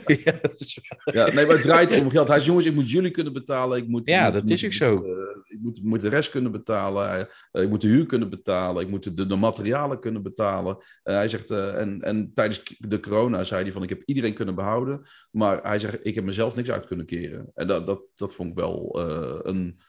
[0.05, 1.15] ja, dat is waar.
[1.15, 2.27] ja, nee, maar het draait om geld.
[2.27, 3.77] Hij zegt: jongens, ik moet jullie kunnen betalen.
[3.77, 5.03] Ik moet, Ja, moet- dat moet- is ook zo.
[5.03, 5.11] eh,
[5.47, 7.27] ik moet, moet de rest kunnen betalen.
[7.51, 8.81] Eh, ik moet de huur kunnen betalen.
[8.83, 10.77] Ik moet de, de materialen kunnen betalen.
[11.03, 14.33] Eh, hij zegt: eh, en, en tijdens de corona zei hij: van ik heb iedereen
[14.33, 15.01] kunnen behouden.
[15.31, 17.51] Maar hij zegt: ik heb mezelf niks uit kunnen keren.
[17.53, 19.79] En dat, dat, dat vond ik wel eh, een.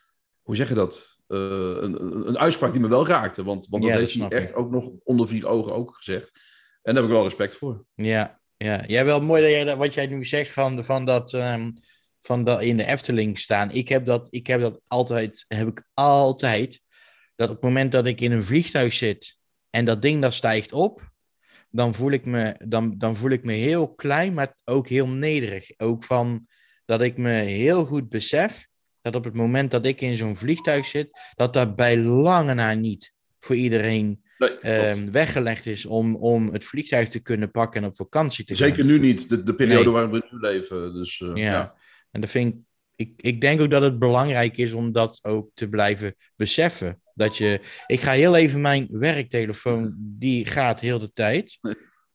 [0.43, 1.17] Hoe zeg je dat?
[1.27, 3.45] Eh, een, een, een uitspraak die me wel raakte.
[3.45, 6.57] Want, want Ja, dat dat heeft hij echt ook nog onder vier ogen ook gezegd.
[6.89, 7.85] En daar heb ik wel respect voor.
[7.95, 8.85] Ja, ja.
[8.87, 11.71] ja, wel mooi dat jij, dat- wat jij nu zegt van, van, dat, ehm,
[12.21, 13.71] van dat in de Efteling staan.
[13.71, 16.81] Ik heb dat, ik heb dat altijd, heb ik altijd,
[17.37, 19.37] dat op het moment dat ik in een vliegtuig zit
[19.71, 21.11] en dat ding dat stijgt op,
[21.71, 25.71] dan voel ik me, dan, dan voel ik me heel klein, maar ook heel nederig.
[25.77, 26.47] Ook van
[26.85, 28.67] dat ik me heel goed besef
[29.01, 32.75] dat op het moment dat ik in zo'n vliegtuig zit, dat dat bij lange na
[32.75, 37.97] niet voor iedereen ehm, weggelegd is om, om het vliegtuig te kunnen pakken en op
[37.97, 38.85] vakantie te Zeker gaan.
[38.85, 39.93] Zeker nu niet, de, de periode nee.
[39.93, 40.93] waarin we nu leven.
[40.93, 41.51] Dus, uh, ja.
[41.51, 41.75] ja.
[42.11, 42.61] en dat vind ik,
[42.97, 47.03] ik, ik denk ook dat het belangrijk is om dat ook te blijven beseffen.
[47.15, 51.59] Dat je, ik ga heel even mijn werktelefoon, die gaat heel de tijd.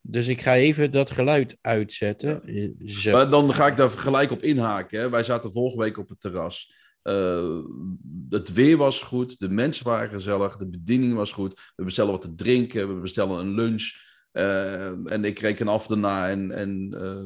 [0.05, 2.41] Dus ik ga even dat geluid uitzetten.
[2.85, 3.11] Zo.
[3.11, 4.99] Maar dan ga ik daar gelijk op inhaken.
[4.99, 5.09] Hè.
[5.09, 6.73] Wij zaten vorige week op het terras.
[7.03, 7.59] Uh,
[8.29, 11.71] het weer was goed, de mensen waren gezellig, de bediening was goed.
[11.75, 13.91] We bestellen wat te drinken, we bestellen een lunch.
[14.31, 16.29] Uh, en ik reken af daarna.
[16.29, 17.23] En, en uh,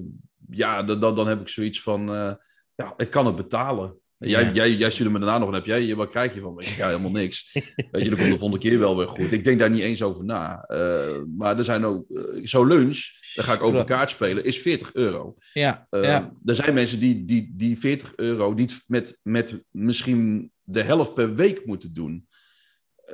[0.57, 2.05] ja, dan, dan heb ik zoiets van:
[2.75, 3.99] ja, ik kan het betalen.
[4.19, 6.59] Jij, jij, jij stuurde me daarna nog en heb jij, wat krijg je van?
[6.59, 7.53] Ik ja, helemaal niks.
[7.91, 9.31] Weet je, dat komt de volgende keer wel weer goed.
[9.31, 10.69] Ik denk daar niet eens over na.
[10.71, 12.99] Uh, maar er zijn ook, uh, zo'n lunch,
[13.35, 15.35] daar ga ik open kaart spelen, is 40 euro.
[15.53, 16.31] Ja, uh, ja.
[16.45, 21.35] Er zijn mensen die, die, die 40 euro niet met, met misschien de helft per
[21.35, 22.27] week moeten doen.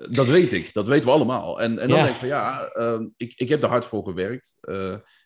[0.09, 1.61] Dat weet ik, dat weten we allemaal.
[1.61, 2.03] En, en dan ja.
[2.03, 2.71] denk ik van ja,
[3.17, 4.57] ik, ik heb er hard voor gewerkt.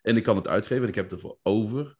[0.01, 1.95] en ik kan het uitgeven en ik heb ervoor over.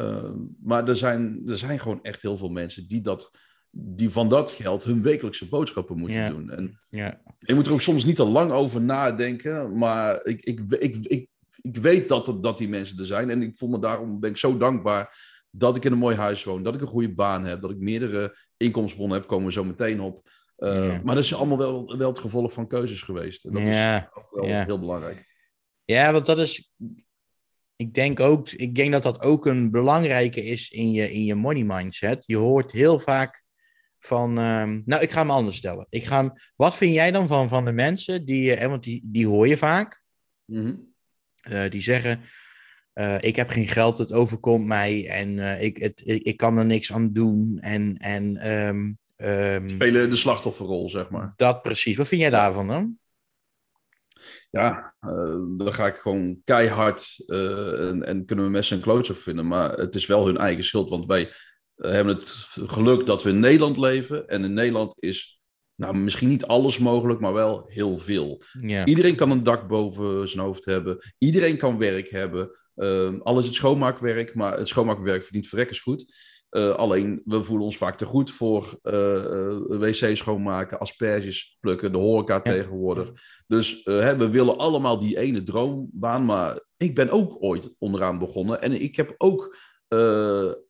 [0.00, 0.30] Uh,
[0.62, 3.30] maar er zijn, er zijn gewoon echt heel veel mensen die, dat,
[3.70, 6.50] die van dat geld hun wekelijkse boodschappen moeten doen.
[6.50, 6.78] En
[7.38, 11.28] je moet er ook soms niet te lang over nadenken, maar ik, ik, ik, ik,
[11.60, 13.30] ik weet dat, er, dat die mensen er zijn.
[13.30, 16.44] En ik voel me daarom ben ik zo dankbaar dat ik in een mooi huis
[16.44, 19.64] woon, dat ik een goede baan heb, dat ik meerdere inkomstenbronnen heb, komen we zo
[19.64, 20.28] meteen op.
[20.58, 21.00] Uh, ja.
[21.04, 23.44] Maar dat is allemaal wel, wel het gevolg van keuzes geweest.
[23.44, 25.28] En dat is ook wel heel belangrijk.
[25.84, 26.72] Ja, want dat is
[27.80, 31.34] ik denk ook, ik denk dat dat ook een belangrijke is in je, in je
[31.34, 32.24] money mindset.
[32.26, 33.42] Je hoort heel vaak
[33.98, 35.86] van, um, nou, ik ga hem anders stellen.
[35.88, 39.00] Ik ga hem, wat vind jij dan van, van de mensen die, uh, want die,
[39.04, 40.02] die hoor je vaak,
[40.44, 40.92] mm -hmm.
[41.52, 42.20] uh, die zeggen,
[42.94, 46.66] uh, ik heb geen geld, het overkomt mij en ik, het, ik, ik, kan er
[46.66, 47.58] niks aan doen.
[47.60, 51.32] En, en um, um, spelen de slachtofferrol, zeg maar.
[51.36, 51.96] Dat precies.
[51.96, 52.98] Wat vind jij daarvan dan?
[54.50, 59.16] Ja, uh, dan ga ik gewoon keihard uh, en, en, kunnen we mensen en klootzak
[59.16, 59.46] vinden.
[59.46, 61.32] Maar het is wel hun eigen schuld, want wij
[61.76, 62.28] uh, hebben het
[62.66, 64.28] geluk dat we in Nederland leven.
[64.28, 65.40] En in Nederland is
[65.74, 68.42] nou, misschien niet alles mogelijk, maar wel heel veel.
[68.84, 70.98] Iedereen kan een dak boven zijn hoofd hebben.
[71.18, 72.50] Iedereen kan werk hebben.
[73.22, 76.14] al is het schoonmaakwerk, maar het schoonmaakwerk verdient verrekkers goed.
[76.50, 81.92] Uh, alleen, we voelen ons vaak te goed voor uh, uh, wc schoonmaken, asperges plukken,
[81.92, 82.40] de horeca ja.
[82.40, 83.12] tegenwoordig.
[83.46, 86.24] Dus hè, we willen allemaal die ene droombaan.
[86.24, 88.62] Maar ik ben ook ooit onderaan begonnen.
[88.62, 89.56] En ik heb ook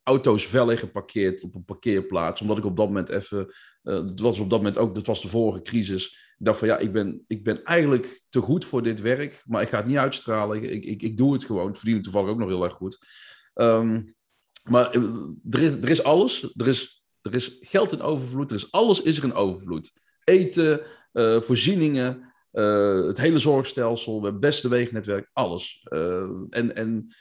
[0.02, 2.40] auto's vellen geparkeerd op een parkeerplaats.
[2.40, 3.54] Omdat ik op dat moment even...
[3.82, 6.06] het was op dat moment ook, dat was de vorige crisis.
[6.38, 9.42] Ik dacht van ja, ik ben, ik ben eigenlijk te goed voor dit werk.
[9.46, 10.62] Maar ik ga het niet uitstralen.
[10.62, 11.68] Ik, ik, ik doe het gewoon.
[11.68, 12.98] Ik verdien toevallig ook nog heel erg goed.
[13.54, 14.14] Um,
[14.68, 14.90] maar
[15.50, 16.52] er is, er is alles.
[16.56, 18.50] Er is, er is geld in overvloed.
[18.50, 19.92] Er is alles is er in overvloed.
[20.24, 20.80] Eten,
[21.12, 25.86] uh, voorzieningen, uh, het hele zorgstelsel, het beste wegenetwerk, alles.
[26.50, 27.14] En, en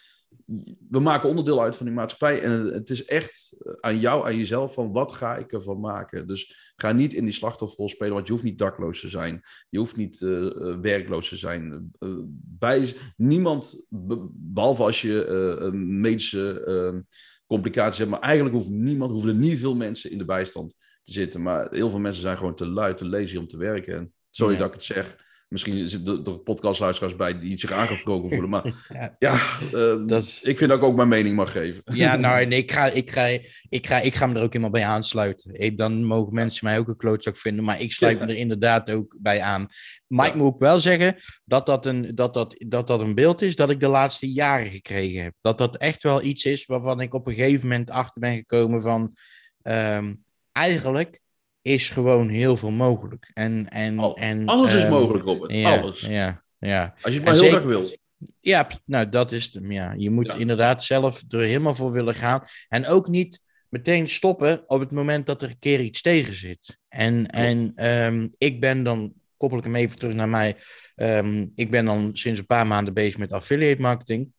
[0.89, 2.41] we maken onderdeel uit van die maatschappij.
[2.41, 6.27] En het is echt aan jou, aan jezelf, van wat ga ik ervan maken?
[6.27, 9.41] Dus ga niet in die slachtofferrol spelen, want je hoeft niet dakloos te zijn.
[9.69, 11.91] Je hoeft niet uh, werkloos te zijn.
[11.99, 13.85] Uh, bij niemand,
[14.33, 15.25] behalve als je
[15.59, 17.05] een medische
[17.47, 18.09] complicaties hebt.
[18.09, 21.41] Maar eigenlijk hoeft niemand, hoeven er niet veel mensen in de bijstand te zitten.
[21.41, 23.95] Maar heel veel mensen zijn gewoon te lui, te lazy om te werken.
[23.95, 25.27] En sorry dat ik het zeg.
[25.49, 28.49] Misschien zitten er podcastluisteraars bij die zich aangesproken voelen.
[28.49, 28.65] Maar
[28.99, 29.33] ja, ja
[29.73, 30.41] uh, dat is...
[30.41, 31.81] ik vind dat ik ook mijn mening mag geven.
[31.85, 33.25] Ja, nou, nee, ik, ga, ik, ga,
[33.69, 35.59] ik, ga, ik ga me er ook helemaal bij aansluiten.
[35.59, 37.63] Ik, dan mogen mensen mij ook een klootzak vinden.
[37.65, 38.25] Maar ik sluit ja.
[38.25, 39.67] me er inderdaad ook bij aan.
[40.07, 40.31] Maar ja.
[40.31, 43.55] ik moet ook wel zeggen dat dat, een, dat, dat, dat dat een beeld is
[43.55, 45.33] dat ik de laatste jaren gekregen heb.
[45.41, 48.81] Dat dat echt wel iets is waarvan ik op een gegeven moment achter ben gekomen
[48.81, 49.15] van...
[49.61, 51.19] Um, eigenlijk
[51.69, 53.31] is gewoon heel veel mogelijk.
[53.33, 55.51] En, en, Al, en, alles um, is mogelijk, Robert.
[55.51, 56.01] Ja, alles.
[56.01, 56.95] Ja, ja.
[57.01, 57.97] Als je het maar en heel zeker, graag wil.
[58.39, 59.63] Ja, nou dat is het.
[59.63, 59.93] Ja.
[59.97, 60.33] Je moet ja.
[60.33, 62.43] inderdaad zelf er helemaal voor willen gaan.
[62.67, 66.77] En ook niet meteen stoppen op het moment dat er een keer iets tegen zit.
[66.87, 70.55] En, en um, ik ben dan, koppel ik hem even terug naar mij.
[70.95, 74.31] Um, ik ben dan sinds een paar maanden bezig met affiliate marketing.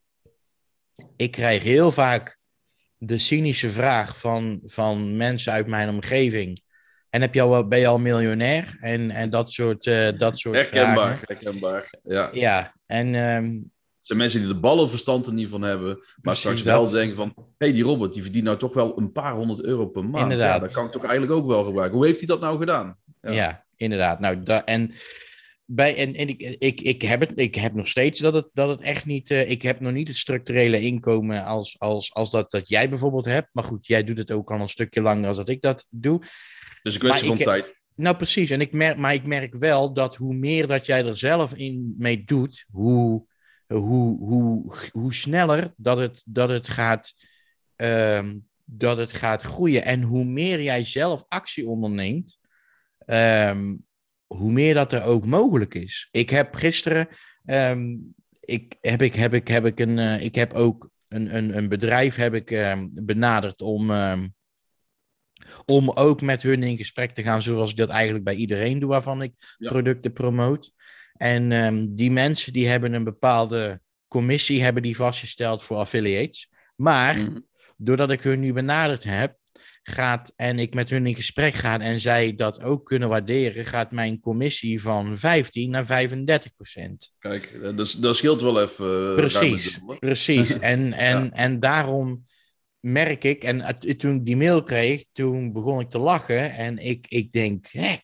[1.17, 2.39] Ik krijg heel vaak
[2.97, 6.63] de cynische vraag van, van mensen uit mijn omgeving.
[7.11, 8.77] En heb je al, ben je al miljonair?
[8.81, 11.25] En, en dat soort, uh, dat soort herkenbaar, vragen.
[11.27, 12.29] Herkenbaar, ja.
[12.33, 13.15] Ja, en...
[13.15, 16.93] Um, het zijn mensen die de ballenverstand er niet van hebben, maar straks wel dat.
[16.93, 17.33] denken van...
[17.37, 20.23] Hé, hey, die Robert, die verdient nou toch wel een paar honderd euro per maand.
[20.23, 20.55] Inderdaad.
[20.55, 21.97] Ja, dat kan ik toch eigenlijk ook wel gebruiken.
[21.97, 22.97] Hoe heeft hij dat nou gedaan?
[23.21, 24.21] Ja, ja inderdaad.
[24.21, 24.95] Nou, da, en...
[25.73, 28.69] Bij, en, en ik, ik, ik, heb het, ik heb nog steeds dat het, dat
[28.69, 29.31] het echt niet.
[29.31, 33.25] Uh, ik heb nog niet het structurele inkomen als, als, als dat, dat jij bijvoorbeeld
[33.25, 33.49] hebt.
[33.53, 36.19] Maar goed, jij doet het ook al een stukje langer als dat ik dat doe.
[36.83, 37.75] Dus een kwestie van ik, tijd.
[37.95, 38.51] Nou, precies.
[38.51, 41.95] En ik merk, maar ik merk wel dat hoe meer dat jij er zelf in
[41.99, 43.27] mee doet, hoe,
[43.67, 47.15] hoe, hoe, hoe sneller dat het, dat het gaat.
[47.77, 48.33] ehm,
[48.73, 49.85] dat het gaat groeien.
[49.85, 52.39] En hoe meer jij zelf actie onderneemt,
[52.99, 53.75] ehm,
[54.35, 56.09] hoe meer dat er ook mogelijk is.
[56.11, 57.09] Ik heb gisteren,
[57.45, 57.97] ehm,
[58.41, 61.69] ik, heb, ik, heb, ik, heb, ik, een, eh, ik heb ook een, een, een
[61.69, 64.29] bedrijf heb ik, ehm, benaderd om, ehm,
[65.67, 68.89] om ook met hun in gesprek te gaan, zoals ik dat eigenlijk bij iedereen doe
[68.89, 69.69] waarvan ik Ja.
[69.71, 70.73] producten promoot.
[71.13, 76.51] En die mensen die hebben een bepaalde commissie hebben die vastgesteld voor affiliates.
[76.77, 77.39] Maar Mhm.
[77.77, 79.39] doordat ik hun nu benaderd heb,
[79.91, 83.91] gaat en ik met hun in gesprek ga en zij dat ook kunnen waarderen, gaat
[83.91, 87.13] mijn commissie van 15 naar 35 procent.
[87.19, 89.09] Kijk, eh, dat, dat scheelt wel even.
[89.09, 90.59] eh, Precies, precies.
[90.73, 91.31] En, en, Ja.
[91.31, 92.25] en daarom
[92.81, 97.07] merk ik, en toen ik die mail kreeg, toen begon ik te lachen en ik,
[97.09, 97.97] ik denk, hè,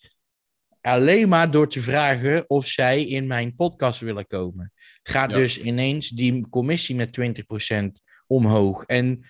[0.81, 4.73] alleen maar door te vragen of zij in mijn podcast willen komen.
[5.03, 5.37] Gaat Ja.
[5.37, 8.85] dus ineens die commissie met 20% omhoog.
[8.85, 9.27] En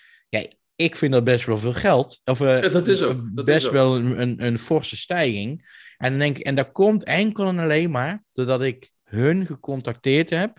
[0.76, 2.20] ik vind dat best wel veel geld.
[2.24, 3.72] Of eh, Ja, dat is ook, dat best is ook.
[3.72, 5.68] wel een, een, een forse stijging.
[5.96, 10.30] En, dan denk ik, en dat komt enkel en alleen maar doordat ik hun gecontacteerd
[10.30, 10.58] heb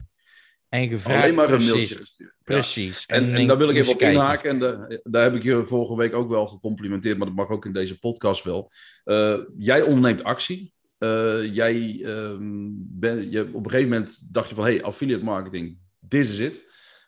[0.70, 1.24] en gevraagd.
[1.24, 2.14] Alleen maar een precies, mailtje.
[2.18, 2.32] Ja.
[2.44, 3.06] Precies.
[3.06, 4.50] En, en daar wil ik even op inhaken.
[4.50, 7.66] En da- daar heb ik je vorige week ook wel gecomplimenteerd, maar dat mag ook
[7.66, 8.72] in deze podcast wel.
[9.04, 10.74] Eh, jij onderneemt actie.
[10.98, 15.78] Eh, jij ehm, ben, je, op een gegeven moment dacht je van, hey, affiliate marketing,
[16.08, 16.66] this is it.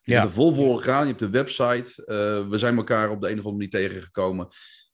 [0.10, 0.22] Je Ja.
[0.22, 2.06] bent er vol voor gegaan, je hebt de website.
[2.06, 4.48] Eh, we zijn elkaar op de een of andere manier tegengekomen.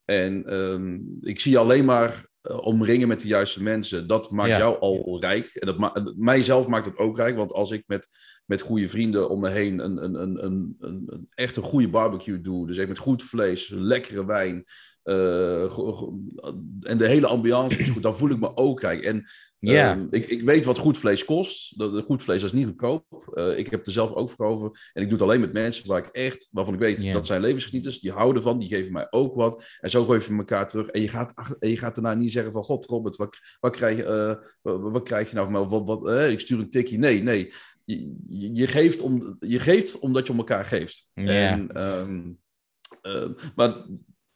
[0.04, 4.06] En ehm, ik zie alleen maar eh, omringen met de juiste mensen.
[4.06, 4.58] Dat maakt Ja.
[4.58, 5.54] jou al rijk.
[5.54, 7.36] En dat ma mijzelf maakt het ook rijk.
[7.36, 8.08] Want als ik met,
[8.44, 11.88] met goede vrienden om me heen een, een, een, een, een, een echt een goede
[11.88, 12.66] barbecue doe.
[12.66, 14.64] Dus echt met goed vlees, lekkere wijn.
[15.06, 15.62] Eh,
[16.80, 18.02] en de hele ambiance is goed.
[18.02, 19.02] Dan voel ik me ook rijk.
[19.02, 19.26] En
[19.58, 19.92] Ja.
[19.92, 21.78] Ehm, ik, ik weet wat goed vlees kost.
[21.78, 23.30] Dat, goed vlees is niet goedkoop.
[23.34, 24.90] Eh, ik heb er zelf ook voor over.
[24.92, 27.12] En ik doe het alleen met mensen waar ik echt, waarvan ik weet Ja.
[27.12, 28.00] dat zijn levensgenieters.
[28.00, 29.64] Die houden van, die geven mij ook wat.
[29.80, 30.86] En zo geven we elkaar terug.
[30.88, 33.96] En je gaat, en je gaat daarna niet zeggen van, god Robert, wat, wat, krijg,
[33.96, 35.78] je, eh, wat, wat krijg je nou van mij?
[35.80, 36.98] Wat, wat, ik stuur een tikkie.
[36.98, 37.52] Nee, nee.
[37.84, 41.10] Je, je, je geeft om, je geeft omdat je om elkaar geeft.
[41.14, 41.50] Ja.
[41.50, 42.22] En, ehm,
[43.02, 43.86] eh, maar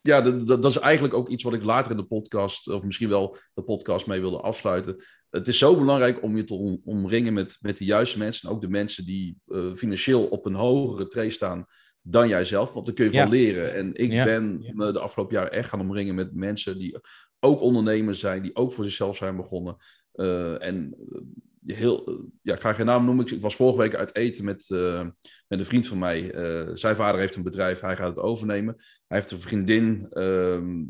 [0.02, 2.82] ja, dat, dat, dat is eigenlijk ook iets wat ik later in de podcast, of
[2.82, 4.96] misschien wel de podcast mee wilde afsluiten.
[5.30, 8.48] Het is zo belangrijk om je te om- omringen met, met de juiste mensen.
[8.48, 11.66] En ook de mensen die eh, financieel op een hogere tree staan
[12.02, 12.72] dan jijzelf.
[12.72, 13.22] Want daar kun je Ja.
[13.22, 13.74] van leren.
[13.74, 14.24] En ik Ja.
[14.24, 16.98] ben me de afgelopen jaren echt gaan omringen met mensen die
[17.40, 19.76] ook ondernemers zijn, die ook voor zichzelf zijn begonnen.
[20.12, 21.20] Eh, en eh,
[21.66, 23.26] heel, ja, ik ga geen naam noemen.
[23.26, 25.06] Ik, was vorige week uit eten met, eh,
[25.48, 26.32] met een vriend van mij.
[26.32, 28.74] Eh, zijn vader heeft een bedrijf, hij gaat het overnemen.
[29.06, 30.84] Hij heeft een vriendin, ehm,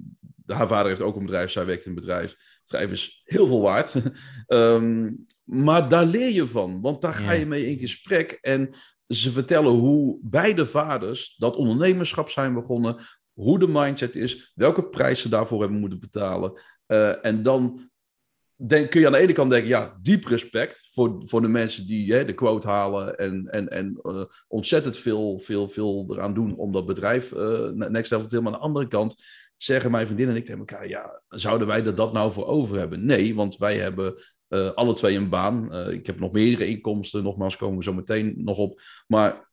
[0.47, 2.31] haar vader heeft ook een bedrijf, zij werkt in een bedrijf.
[2.31, 3.95] Het bedrijf is heel veel waard.
[4.47, 5.13] Ehm,
[5.45, 8.39] maar daar leer je van, want daar ga je mee in gesprek.
[8.41, 8.71] En
[9.07, 12.97] ze vertellen hoe beide vaders dat ondernemerschap zijn begonnen,
[13.33, 16.61] hoe de mindset is, welke prijs ze daarvoor hebben moeten betalen.
[16.87, 17.90] Eh, en dan
[18.67, 22.13] kun je aan de ene kant denken, ja, diep respect voor, voor de mensen die
[22.13, 26.73] hè, de quote halen en, en, en eh, ontzettend veel, veel, veel eraan doen om
[26.73, 28.45] dat bedrijf eh, next te tillen.
[28.45, 29.17] Maar aan de andere kant
[29.57, 32.79] zeggen mijn vriendin en ik tegen elkaar, ja, zouden wij er dat nou voor over
[32.79, 33.05] hebben?
[33.05, 34.15] Nee, want wij hebben
[34.49, 35.75] eh, alle twee een baan.
[35.91, 38.81] Ik heb nog meerdere inkomsten, nogmaals komen we zo meteen nog op.
[39.07, 39.49] Maar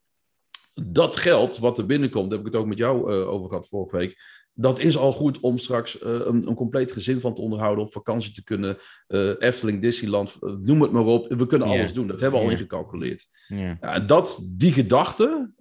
[0.83, 3.97] dat geld wat er binnenkomt, daar heb ik het ook met jou over gehad vorige
[3.97, 4.17] week.
[4.59, 7.91] Dat is al goed om straks eh, een, een compleet gezin van te onderhouden, op
[7.91, 11.33] vakantie te kunnen, eh, Efteling, Disneyland, eh, noem het maar op.
[11.33, 12.07] We kunnen alles doen.
[12.07, 13.27] Dat hebben we al ingecalculeerd.
[13.47, 13.99] Ja.
[13.99, 15.51] Dat, die gedachte,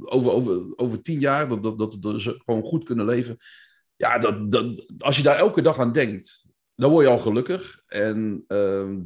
[0.00, 3.36] over, over, over tien jaar, dat, dat, dat, dat ze gewoon goed kunnen leven.
[3.96, 7.80] Ja, dat, dat, als je daar elke dag aan denkt, dan word je al gelukkig.
[7.86, 8.44] En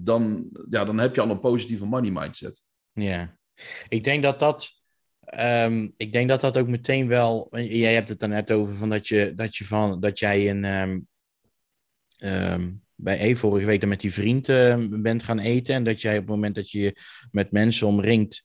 [0.00, 2.62] dan, ja, dan heb je al een positieve money mindset.
[2.92, 3.36] Ja,
[3.88, 4.81] ik denk dat dat,
[5.32, 7.48] ehm, ik denk dat dat ook meteen wel.
[7.58, 10.64] Jij hebt het dan net over van dat je, dat je van dat jij een
[10.64, 11.00] ehm,
[12.16, 14.46] ehm, bij E vorige week dan met die vriend
[15.02, 16.96] bent gaan eten en dat jij op het moment dat je je
[17.30, 18.44] met mensen omringt,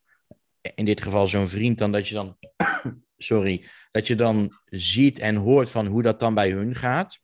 [0.76, 2.38] in dit geval zo'n vriend, dan dat je dan,
[3.18, 7.20] sorry, dat je dan ziet en hoort van hoe dat dan bij hun gaat.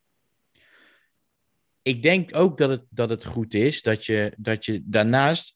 [1.82, 5.55] Ik denk ook dat het, dat het goed is dat je, dat je daarnaast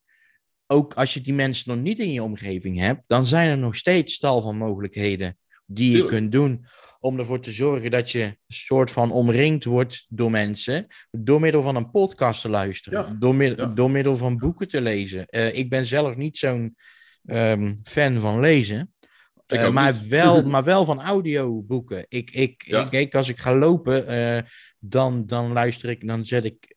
[0.68, 3.76] ook als je die mensen nog niet in je omgeving hebt, dan zijn er nog
[3.76, 6.16] steeds tal van mogelijkheden die je Tuurlijk.
[6.16, 6.66] kunt doen
[7.00, 11.62] om ervoor te zorgen dat je een soort van omringd wordt door mensen, door middel
[11.62, 13.66] van een podcast te luisteren, Ja, door, mid- ja.
[13.66, 15.26] door middel van boeken te lezen.
[15.26, 16.76] Eh, ik ben zelf niet zo'n
[17.26, 18.92] ehm, fan van lezen,
[19.54, 22.06] Uh, maar, wel, maar wel van audioboeken.
[22.10, 24.42] Ik, ik, ik, ik, als ik ga lopen, uh,
[24.80, 26.76] dan, dan luister ik, dan zet ik,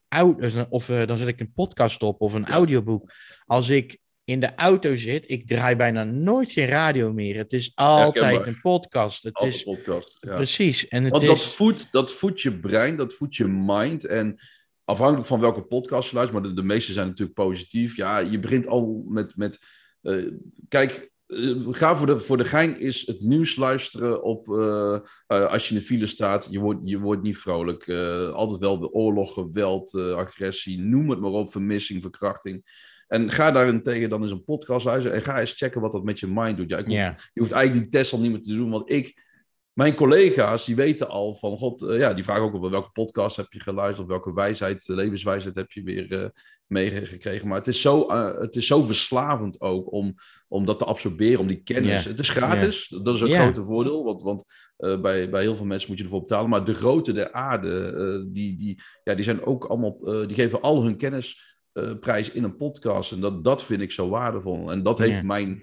[0.69, 3.13] of, uh, dan zet ik een podcast op of een audioboek.
[3.47, 7.37] Als ik in de auto zit, ik draai bijna nooit geen radio meer.
[7.37, 9.23] Het is altijd een podcast.
[9.23, 10.17] Het altijd is podcast.
[10.21, 10.35] Ja.
[10.35, 10.89] Precies.
[10.89, 11.29] En het Want is...
[11.29, 14.05] dat, voedt, dat voedt je brein, dat voedt je mind.
[14.05, 14.41] En
[14.85, 17.97] afhankelijk van welke podcast je luistert, maar de, de meeste zijn natuurlijk positief.
[17.97, 19.37] Ja, je begint al met.
[19.37, 19.59] met
[20.03, 20.33] uh,
[20.69, 24.49] kijk, uh, ga voor de, voor de gein is het nieuws luisteren op.
[24.49, 27.89] Uh, als je in de file staat, je wordt, je wordt niet vrolijk.
[28.33, 32.65] altijd wel de oorlog, geweld, agressie, noem het maar op, vermissing, verkrachting.
[33.07, 36.21] En ga daarentegen dan eens een podcast luisteren en ga eens checken wat dat met
[36.21, 36.71] je mind doet.
[36.71, 37.31] Ja, ik hoef.
[37.33, 39.30] Je hoeft eigenlijk die test al niet meer te doen, want ik,
[39.73, 43.37] mijn collega's, die weten al van, god, eh, ja, die vragen ook op welke podcast
[43.37, 46.29] heb je geluisterd, of welke wijsheid, eh, levenswijsheid heb je weer eh,
[46.67, 47.49] meegekregen.
[47.49, 48.11] Maar het is, zo,
[48.41, 50.15] het is zo verslavend ook om,
[50.49, 52.05] om dat te absorberen, om die kennis.
[52.05, 54.45] Het is gratis, dat is het grote voordeel, want, want
[54.77, 56.51] bij, bij heel veel mensen moet je ervoor betalen.
[56.51, 60.83] Maar de grote der aarde, die, die, ja, die zijn ook allemaal, die geven al
[60.83, 61.59] hun kennis
[62.01, 63.13] prijs in een podcast.
[63.13, 64.71] En dat, dat vind ik zo waardevol.
[64.71, 65.63] En dat heeft mijn,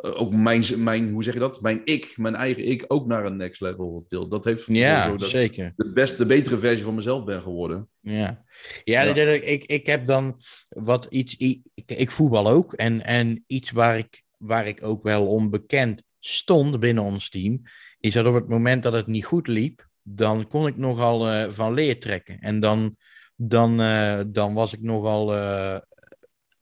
[0.00, 1.60] ook mijn, mijn, hoe zeg je dat?
[1.60, 4.30] Mijn ik, mijn eigen ik, ook naar een next level getild.
[4.30, 5.72] Dat heeft Ja, dat zeker.
[5.76, 7.88] de, best, de betere versie van mezelf ben geworden.
[8.00, 8.44] Ja,
[8.84, 9.14] ja, Ja.
[9.14, 11.36] Ik, ik, ik heb dan wat iets.
[11.36, 12.72] Ik, ik voetbal ook.
[12.72, 17.62] En, en iets waar ik, waar ik ook wel onbekend stond binnen ons team.
[18.00, 19.86] Is dat op het moment dat het niet goed liep.
[20.02, 22.38] Dan kon ik nogal eh, van leer trekken.
[22.38, 22.96] En dan,
[23.36, 25.76] dan, eh, dan was ik nogal eh,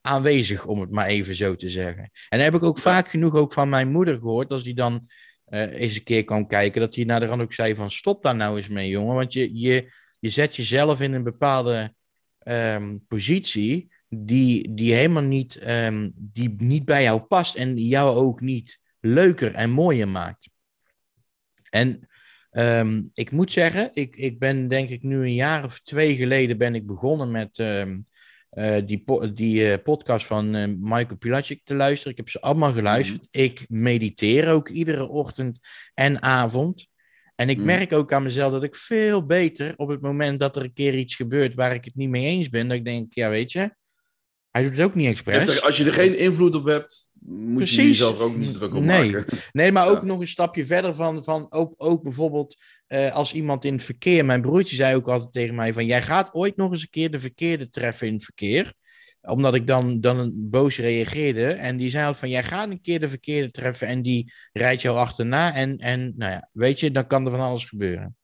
[0.00, 2.10] aanwezig, om het maar even zo te zeggen.
[2.28, 4.52] En dat heb ik ook vaak genoeg ook van mijn moeder gehoord.
[4.52, 5.08] Als die dan
[5.50, 6.80] eh, eens een keer kwam kijken.
[6.80, 9.14] Dat hij naar de rand ook zei van stop daar nou eens mee, jongen.
[9.14, 11.94] Want je, je, je zet jezelf in een bepaalde
[12.38, 18.16] ehm, positie die, die helemaal niet, ehm, die niet bij jou past en die jou
[18.16, 20.48] ook niet leuker en mooier maakt.
[21.70, 22.08] En
[22.50, 26.58] ehm, ik moet zeggen, ik, ik ben denk ik nu een jaar of twee geleden
[26.58, 27.58] ben ik begonnen met
[28.50, 32.12] eh, die, po- die eh, podcast van eh, Michael Pilacic te luisteren.
[32.12, 33.26] Ik heb ze allemaal geluisterd.
[33.30, 35.58] Ik mediteer ook iedere ochtend
[35.94, 36.88] en avond.
[37.34, 37.64] En ik Mm.
[37.64, 40.94] merk ook aan mezelf dat ik veel beter op het moment dat er een keer
[40.94, 43.74] iets gebeurt waar ik het niet mee eens ben, dat ik denk, ja weet je,
[44.50, 45.62] hij doet het ook niet expres.
[45.62, 47.76] Als je er geen invloed op hebt, moet Precies.
[47.76, 49.10] je jezelf ook niet druk op Nee.
[49.12, 49.38] maken.
[49.52, 50.04] Nee, maar ook Ja.
[50.06, 52.56] nog een stapje verder van, van ook, ook bijvoorbeeld
[52.86, 56.02] eh, als iemand in het verkeer, mijn broertje zei ook altijd tegen mij van, jij
[56.02, 58.72] gaat ooit nog eens een keer de verkeerde treffen in het verkeer.
[59.22, 61.46] Omdat ik dan, dan boos reageerde.
[61.52, 64.82] En die zei altijd van, jij gaat een keer de verkeerde treffen en die rijdt
[64.82, 65.54] jou achterna.
[65.54, 68.16] En, en nou ja, weet je, dan kan er van alles gebeuren.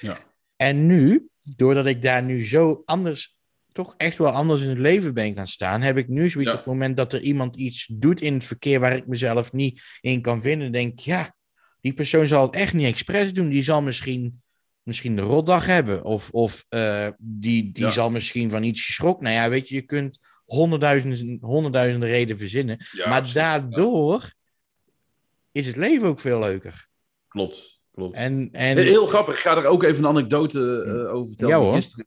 [0.00, 0.18] Ja.
[0.56, 3.36] En nu, doordat ik daar nu zo anders,
[3.72, 6.56] toch echt wel anders in het leven ben gaan staan, heb ik nu zoiets Ja.
[6.58, 9.82] op het moment dat er iemand iets doet in het verkeer waar ik mezelf niet
[10.00, 11.34] in kan vinden, denk ik, ja,
[11.80, 13.48] die persoon zal het echt niet expres doen.
[13.48, 14.42] Die zal misschien,
[14.82, 16.04] misschien de rotdag hebben.
[16.04, 17.90] Of, of eh, die, die Ja.
[17.90, 19.24] zal misschien van iets geschrokken.
[19.24, 22.86] Nou ja, weet je, je kunt honderdduizenden, honderdduizenden redenen verzinnen.
[22.92, 23.34] Ja, maar precies.
[23.36, 24.32] daardoor
[25.52, 26.88] is het leven ook veel leuker.
[27.28, 28.14] Klopt, klopt.
[28.16, 31.54] En, en Heel, grappig, ik ga er ook even een anekdote eh, over vertellen.
[31.56, 31.74] Ja, hoor.
[31.74, 32.06] gisteren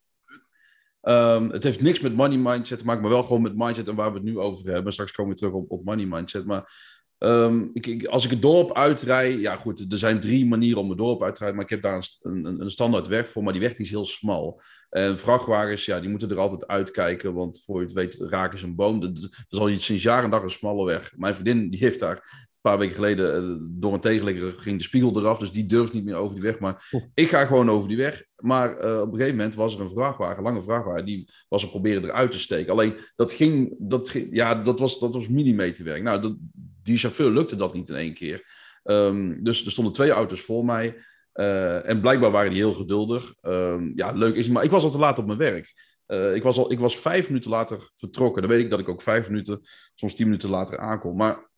[1.06, 3.96] Ehm, het heeft niks met money mindset te maken, maar wel gewoon met mindset en
[3.96, 4.94] waar we het nu over hebben.
[4.94, 6.46] Straks komen we terug op, op money mindset.
[6.46, 6.72] Maar
[7.18, 10.98] ehm, ik, als ik het dorp uitrij, ja goed, er zijn drie manieren om het
[10.98, 13.54] dorp uit te rijden, maar ik heb daar een, een, een- standaard weg voor, maar
[13.54, 14.62] die weg die is heel smal.
[14.90, 18.66] En vrachtwagens, ja, die moeten er altijd uitkijken, want voor je het weet raken ze
[18.66, 19.00] een boom.
[19.00, 19.18] Dat
[19.50, 21.14] is al sinds jaar en dag een smalle weg.
[21.18, 25.20] Mijn vriendin, die heeft daar paar weken geleden eh, door een tegenligger ging de spiegel
[25.20, 26.60] eraf, dus die durft niet meer over die weg.
[26.60, 28.24] Maar ik ga gewoon over die weg.
[28.36, 31.64] Maar eh, op een gegeven moment was er een vrachtwagen, een lange vrachtwagen, die was
[31.64, 32.72] er proberen eruit te steken.
[32.72, 36.04] Alleen dat ging, dat ging ja, dat was, dat was millimeterwerk.
[36.04, 36.36] Nou, dat,
[36.84, 38.44] die chauffeur lukte dat niet in één keer.
[38.84, 40.98] Ehm, dus er stonden twee auto's voor mij.
[41.32, 43.34] eh, en blijkbaar waren die heel geduldig.
[43.42, 45.94] Ehm, ja, leuk is het, maar ik was al te laat op mijn werk.
[46.34, 48.42] Ik, was al, ik was vijf minuten later vertrokken.
[48.42, 49.60] Dan weet ik dat ik ook vijf minuten,
[49.96, 51.16] soms tien minuten later aankom.
[51.16, 51.50] Maar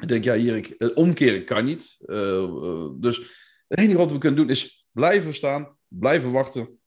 [0.00, 1.96] ik denk, ja, hier, ik, eh, omkeren kan niet.
[2.06, 3.18] Eh, eh, dus
[3.68, 6.78] het enige wat we kunnen doen is blijven staan, blijven wachten.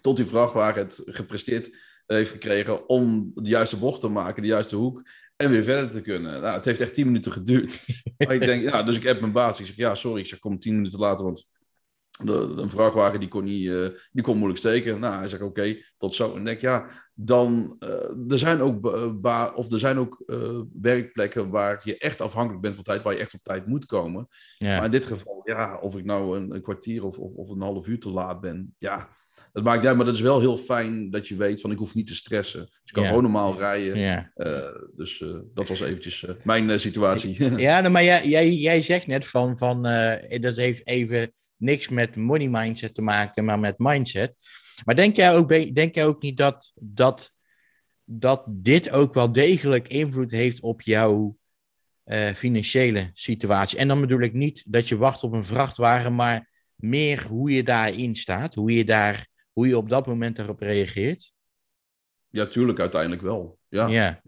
[0.00, 1.76] Tot die vrachtwagen het gepresteerd
[2.06, 5.02] heeft gekregen om de juiste bocht te maken, de juiste hoek.
[5.36, 6.40] En weer verder te kunnen.
[6.40, 7.80] Nou, het heeft echt tien minuten geduurd.
[8.18, 9.60] maar ik denk, ja, dus ik heb mijn baas.
[9.60, 10.20] Ik zeg, ja, sorry.
[10.20, 11.50] Ik zeg, kom tien minuten later, want
[12.22, 15.00] de, de vrachtwagen die kon, niet, eh, die kon moeilijk steken.
[15.00, 16.32] Nou, hij zegt, oké, tot zo.
[16.32, 17.88] En ik denk, ja, dan, eh,
[18.32, 18.80] er zijn ook,
[19.20, 20.22] ba- of er zijn ook
[20.80, 24.28] werkplekken waar je echt afhankelijk bent van tijd, waar je echt op tijd moet komen.
[24.58, 24.76] ja.
[24.76, 27.60] Maar in dit geval, ja, of ik nou een, een kwartier of, of, of een
[27.60, 29.08] half uur te laat ben, ja,
[29.52, 31.94] Dat maakt niet maar dat is wel heel fijn dat je weet van ik hoef
[31.94, 32.60] niet te stressen.
[32.60, 33.98] Dus ik kan gewoon normaal rijden.
[33.98, 34.30] Ja.
[34.96, 37.58] dus dat was eventjes mijn situatie.
[37.58, 39.82] ja, nou, maar jij, jij, jij zegt net van, van
[40.40, 44.34] dat heeft even niks met money mindset te maken, maar met mindset.
[44.84, 47.32] Maar denk jij ook, denk jij ook niet dat, dat,
[48.04, 51.36] dat dit ook wel degelijk invloed heeft op jouw
[52.04, 53.78] uh, financiële situatie?
[53.78, 57.62] En dan bedoel ik niet dat je wacht op een vrachtwagen, maar meer hoe je
[57.62, 61.32] daarin staat, hoe je, daar, hoe je op dat moment daarop reageert?
[62.28, 63.58] Ja, tuurlijk, uiteindelijk wel.
[63.68, 63.86] Ja.
[63.86, 64.22] ja.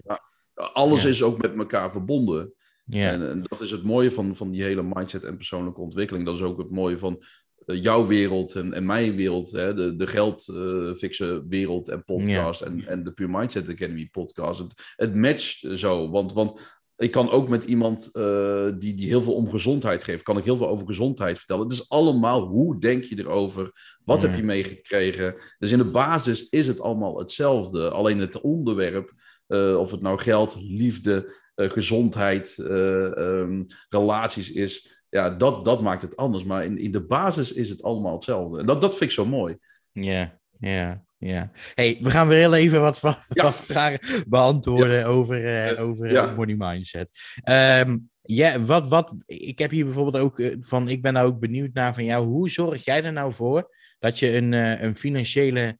[0.54, 2.54] Alles is ook met elkaar verbonden.
[2.88, 3.10] Ja.
[3.10, 6.24] En, en, dat is het mooie van, van die hele mindset en persoonlijke ontwikkeling.
[6.24, 7.22] Dat is ook het mooie van
[7.66, 12.60] eh, jouw wereld en, en mijn wereld, hè, de, de geldfixe uh, wereld en podcast
[12.60, 14.58] en, en de Pure Mindset Academy podcast.
[14.58, 19.22] Het, het matcht zo, want, want ik kan ook met iemand uh, die, die heel
[19.22, 21.62] veel om gezondheid geeft, kan ik heel veel over gezondheid vertellen.
[21.62, 23.96] Het is allemaal, hoe denk je erover?
[24.04, 25.34] Wat heb je meegekregen?
[25.58, 27.90] Dus in de basis is het allemaal hetzelfde.
[27.90, 29.12] Alleen het onderwerp,
[29.48, 36.16] uh, of het nou geld, liefde, gezondheid, um, relaties is, ja, dat, dat maakt het
[36.16, 36.44] anders.
[36.44, 38.58] Maar in, in de basis is het allemaal hetzelfde.
[38.58, 39.56] En dat, dat vind ik zo mooi.
[39.92, 41.50] Ja, ja, ja.
[41.74, 46.34] Hey, we gaan weer heel even wat, wat vragen beantwoorden over, uh, over ja.
[46.34, 47.08] money mindset.
[47.44, 51.38] Um, ja, wat, wat, ik heb hier bijvoorbeeld ook eh, van, ik ben nou ook
[51.38, 52.24] benieuwd naar van jou.
[52.24, 55.78] Hoe zorg jij er nou voor dat je een, een financiële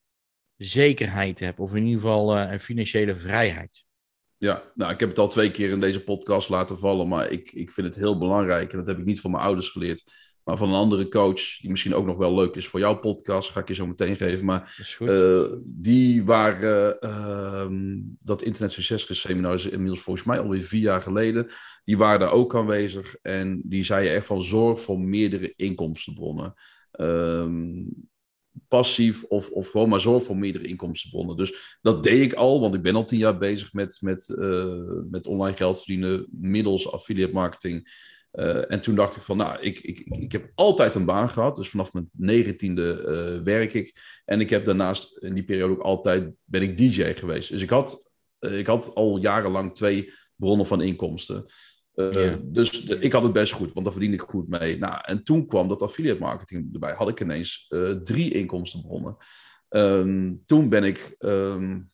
[0.57, 1.59] zekerheid hebt?
[1.59, 3.86] Of in ieder geval een financiële vrijheid?
[4.47, 7.53] Ja, nou, ik heb het al twee keer in deze podcast laten vallen, maar ik,
[7.53, 8.72] ik vind het heel belangrijk.
[8.72, 10.12] En dat heb ik niet van mijn ouders geleerd,
[10.44, 13.51] maar van een andere coach, die misschien ook nog wel leuk is voor jouw podcast,
[13.51, 14.44] ga ik je zo meteen geven.
[14.44, 17.66] Maar uh, die waren, uh,
[18.22, 21.51] dat Internet Succes Seminar is inmiddels volgens mij alweer vier jaar geleden,
[21.84, 26.55] die waren daar ook aanwezig en die zeiden echt van zorg voor meerdere inkomstenbronnen.
[26.90, 27.84] Ehm,
[28.69, 31.37] passief of, of gewoon maar zorg voor meerdere inkomstenbronnen.
[31.37, 34.83] Dus dat deed ik al, want ik ben al tien jaar bezig met, met, uh,
[35.11, 38.05] met online geld verdienen middels affiliate marketing.
[38.33, 41.57] Uh, en toen dacht ik van, nou, ik, ik, ik heb altijd een baan gehad.
[41.57, 44.21] Dus vanaf mijn negentiende uh, werk ik.
[44.25, 47.51] En ik heb daarnaast in die periode ook altijd, ben ik DJ geweest.
[47.51, 51.45] Dus ik had, ik had al jarenlang twee bronnen van inkomsten.
[51.97, 54.78] Uh, Dus ik had het best goed, want daar verdiende ik goed mee.
[54.78, 56.94] Nou, en toen kwam dat affiliate marketing erbij.
[56.94, 59.16] Had ik ineens uh, drie inkomstenbronnen.
[59.68, 61.90] Um, toen ben ik um,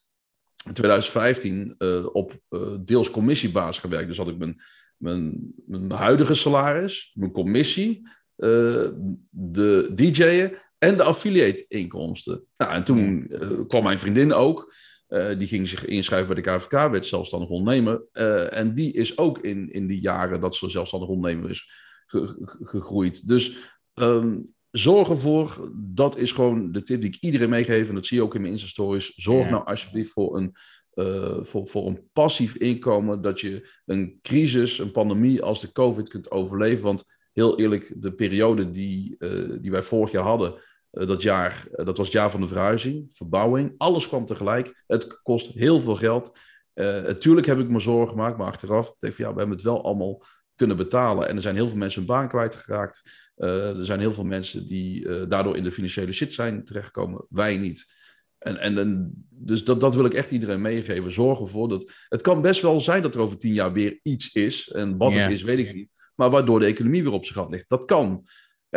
[0.67, 2.39] in 2015 uh, op
[2.81, 4.09] deels commissiebaas gewerkt.
[4.09, 4.63] Dus had ik mijn,
[4.97, 8.09] mijn, mijn huidige salaris, mijn commissie,
[9.31, 12.45] de DJ'en en de affiliate inkomsten.
[12.57, 13.29] Nou, en toen
[13.69, 14.75] kwam mijn vriendin ook.
[15.13, 18.05] Uh, die ging zich inschrijven bij de KVK, werd zelfstandig ondernemer.
[18.13, 21.71] Uh, en die is ook in, in die jaren dat ze zelfstandig ondernemer is
[22.63, 23.27] gegroeid.
[23.27, 23.57] Dus
[23.95, 27.89] um, zorg ervoor, dat is gewoon de tip die ik iedereen meegeef.
[27.89, 29.15] En dat zie je ook in mijn Insta-stories.
[29.15, 30.53] Zorg nou alsjeblieft voor een,
[30.95, 33.23] uh, voor, voor een passief inkomen.
[33.23, 36.83] Dat je een crisis, een pandemie als de COVID kunt overleven.
[36.83, 39.17] Want heel eerlijk, de periode die,
[39.61, 40.61] die wij vorig jaar hadden
[40.93, 43.75] dat jaar, uh, dat was het jaar van de verhuizing, verbouwing.
[43.77, 44.85] Alles kwam tegelijk.
[44.87, 46.39] Het kost heel veel geld.
[46.75, 49.57] Natuurlijk uh, heb ik me zorgen gemaakt, maar achteraf denk ik van ja, we hebben
[49.57, 50.25] het wel allemaal
[50.55, 51.29] kunnen betalen.
[51.29, 53.03] En er zijn heel veel mensen hun baan kwijtgeraakt.
[53.37, 57.27] er zijn heel veel mensen die daardoor in de financiële shit zijn terechtgekomen.
[57.29, 57.87] Wij niet.
[58.43, 61.13] En, en, en, dus dat, dat wil ik echt iedereen meegeven.
[61.13, 61.93] Zorg ervoor dat.
[62.09, 64.71] Het kan best wel zijn dat er over tien jaar weer iets is.
[64.71, 65.23] En wat yeah.
[65.23, 65.91] het is, weet ik niet.
[66.15, 67.65] Maar waardoor de economie weer op zijn gat ligt.
[67.69, 68.27] Dat kan.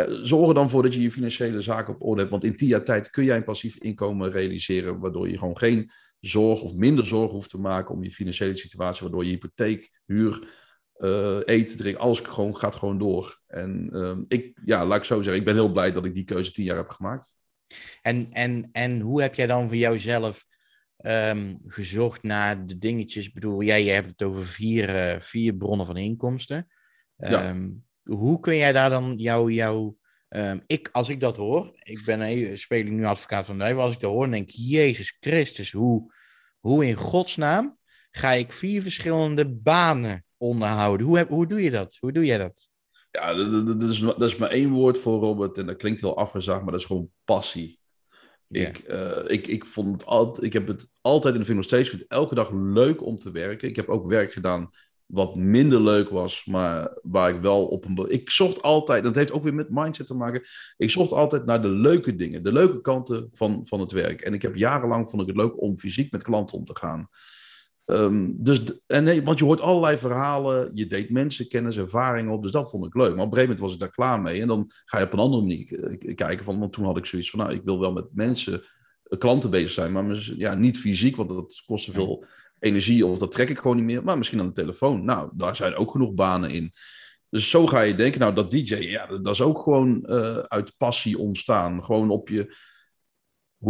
[0.04, 2.30] Zorg er dan voor dat je je financiële zaken op orde hebt.
[2.30, 4.98] Want in tien jaar tijd kun jij een passief inkomen realiseren.
[4.98, 5.90] Waardoor je gewoon geen
[6.20, 9.02] zorg of minder zorg hoeft te maken om je financiële situatie.
[9.02, 10.48] Waardoor je hypotheek, huur,
[10.98, 13.40] uh, eten, drinken, alles gewoon, gaat gewoon door.
[13.46, 16.24] En uh, ik, ja, laat ik zo zeggen, ik ben heel blij dat ik die
[16.24, 17.38] keuze tien jaar heb gemaakt.
[18.02, 20.46] En, en, en hoe heb jij dan voor jouzelf
[21.06, 23.26] um, gezocht naar de dingetjes?
[23.26, 26.66] Ik bedoel, jij, jij hebt het over vier, uh, vier bronnen van inkomsten.
[27.16, 27.48] Ja.
[27.48, 29.96] Um, hoe kun jij daar dan jouw, jouw
[30.28, 33.82] um, ik, als ik dat hoor, ik ben speel ik nu advocaat van de duivel,
[33.82, 36.12] als ik dat hoor, denk ik, Jezus Christus, hoe,
[36.60, 37.78] hoe in godsnaam
[38.10, 41.06] ga ik vier verschillende banen onderhouden?
[41.06, 41.96] Hoe, heb, hoe doe je dat?
[42.00, 42.68] Hoe doe jij dat?
[43.10, 46.62] Ja, dat, is, dat is maar één woord voor Robert en dat klinkt heel afgezag,
[46.62, 47.80] maar dat is gewoon passie.
[48.48, 48.68] Yeah.
[48.68, 51.88] Ik, uh, ik, ik, vond het altijd, ik heb het altijd in de nog steeds
[51.88, 53.68] vind elke dag leuk om te werken.
[53.68, 54.70] Ik heb ook werk gedaan
[55.06, 58.04] wat minder leuk was, maar waar ik wel op een.
[58.08, 60.42] Ik zocht altijd, dat heeft ook weer met mindset te maken.
[60.76, 64.20] Ik zocht altijd naar de leuke dingen, de leuke kanten van, van het werk.
[64.20, 67.08] En ik heb jarenlang vond ik het leuk om fysiek met klanten om te gaan.
[67.84, 72.42] Ehm, dus, en nee, want je hoort allerlei verhalen, je deed mensen, kennis, ervaringen op.
[72.42, 73.14] Dus dat vond ik leuk.
[73.14, 74.40] Maar op een gegeven moment was ik daar klaar mee.
[74.40, 76.44] En dan ga je op een andere manier kijken.
[76.44, 78.62] Van, want toen had ik zoiets van, nou, ik wil wel met mensen,
[79.18, 79.92] klanten bezig zijn.
[79.92, 82.24] Maar ja, niet fysiek, want dat kost veel
[82.58, 83.06] energie.
[83.06, 84.04] Of dat trek ik gewoon niet meer.
[84.04, 85.04] Maar misschien aan de telefoon.
[85.04, 86.72] Nou, daar zijn ook genoeg banen in.
[87.30, 90.74] Dus zo ga je denken, nou dat DJ, ja, dat is ook gewoon uh, uit
[90.76, 91.84] passie ontstaan.
[91.84, 92.54] Gewoon op je,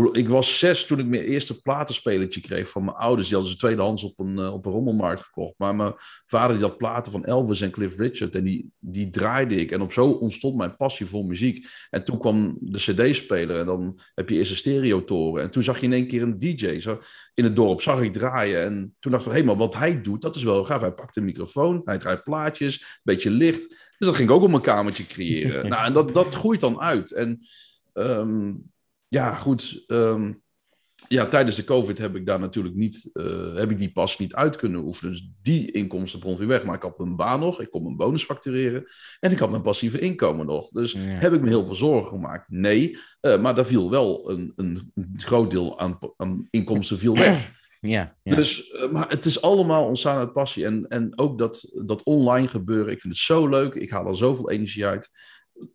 [0.05, 3.27] ik was zes toen ik mijn eerste platenspelertje kreeg van mijn ouders.
[3.27, 5.55] Die hadden ze tweedehands op een, uh, op een rommelmarkt gekocht.
[5.57, 5.95] Maar mijn
[6.27, 8.35] vader die had platen van Elvis en Cliff Richard.
[8.35, 9.71] En die, die draaide ik.
[9.71, 11.67] En op zo ontstond mijn passie voor muziek.
[11.91, 13.59] En toen kwam de cd-speler.
[13.59, 15.43] En dan heb je eerst een stereotoren.
[15.43, 16.81] En toen zag je in één keer een DJ.
[16.81, 17.01] Zo,
[17.35, 18.65] in het dorp zag ik draaien.
[18.65, 20.81] En toen dacht ik hé, hey, maar wat hij doet, dat is wel gaaf.
[20.81, 21.83] Hij pakt een microfoon.
[21.85, 22.81] Hij draait plaatjes.
[22.81, 23.69] Een beetje licht.
[23.69, 25.69] Dus dat ging ik ook op mijn kamertje creëren.
[25.71, 27.13] nou, en dat, dat groeit dan uit.
[27.13, 27.41] En...
[27.95, 28.75] Um,
[29.09, 29.85] ja, goed.
[29.87, 30.33] Ehm,
[31.09, 34.35] ja, tijdens de COVID heb ik daar natuurlijk niet, uh, heb ik die pas niet
[34.35, 35.13] uit kunnen oefenen.
[35.13, 36.65] Dus die inkomstenbron weer weg.
[36.65, 38.85] Maar ik had mijn baan nog, ik kon mijn bonus factureren
[39.21, 40.69] en ik had mijn passieve inkomen nog.
[40.69, 42.51] Dus heb ik me heel veel zorgen gemaakt?
[42.51, 47.55] Nee, uh, maar daar viel wel een, een, groot deel aan, aan inkomsten viel weg.
[47.81, 48.35] Ja, ja.
[48.35, 50.65] Dus, uh, maar het is allemaal ontstaan uit passie.
[50.65, 53.75] En, en ook dat, dat online gebeuren, ik vind het zo leuk.
[53.75, 55.11] Ik haal er zoveel energie uit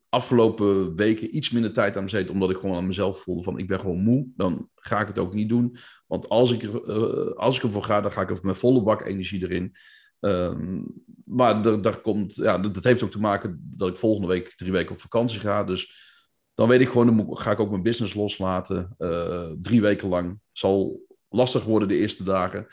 [0.09, 3.67] afgelopen weken iets minder tijd aan bezeten, omdat ik gewoon aan mezelf voelde van ik
[3.67, 5.75] ben gewoon moe, dan ga ik het ook niet doen.
[6.07, 9.05] Want als ik, uh, als ik ervoor ga, dan ga ik er met volle bak
[9.05, 9.75] energie erin.
[10.19, 10.85] Um,
[11.25, 14.91] maar daar komt, ja, dat, heeft ook te maken dat ik volgende week drie weken
[14.91, 15.63] op vakantie ga.
[15.63, 16.09] Dus
[16.53, 18.95] dan weet ik gewoon, dan ga ik ook mijn business loslaten.
[18.97, 20.39] Uh, drie weken lang.
[20.51, 22.67] Zal lastig worden de eerste dagen.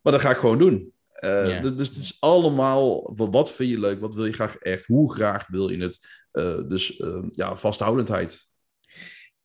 [0.00, 0.92] Maar dat ga ik gewoon doen.
[1.24, 4.00] Uh, Dus het is allemaal, wat vind je leuk?
[4.00, 4.86] Wat wil je graag echt?
[4.86, 5.98] Hoe graag wil je het?
[6.32, 8.50] Uh, dus uh, ja, vasthoudendheid.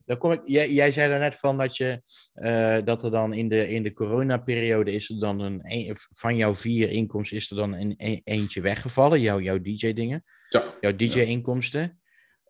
[0.06, 2.02] Dan kom ik, jij, jij zei net van dat, je,
[2.36, 6.36] uh, dat er dan in de, in de coronaperiode is er dan een, een, van
[6.36, 10.24] jouw vier inkomsten is er dan een, een eentje weggevallen, jouw, jouw DJ-dingen.
[10.50, 10.74] Ja.
[10.82, 12.02] Jouw DJ-inkomsten.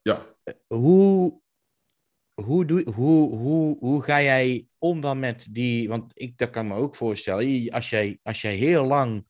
[0.02, 0.36] Ja.
[0.68, 1.42] hoe,
[2.34, 6.68] hoe, doe, hoe, hoe, hoe ga jij om dan met die, want ik, dat kan
[6.68, 9.26] me ook voorstellen, als jij, als jij heel lang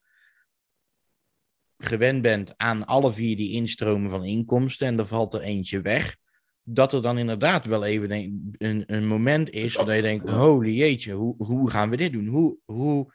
[1.78, 6.18] gewend bent aan alle vier die instromen van inkomsten en er valt er eentje weg,
[6.64, 10.72] dat er dan inderdaad wel even een, een, een moment is dat je denkt, holy
[10.72, 12.28] jeetje, hoe, hoe gaan we dit doen?
[12.28, 13.14] Hoe, hoe,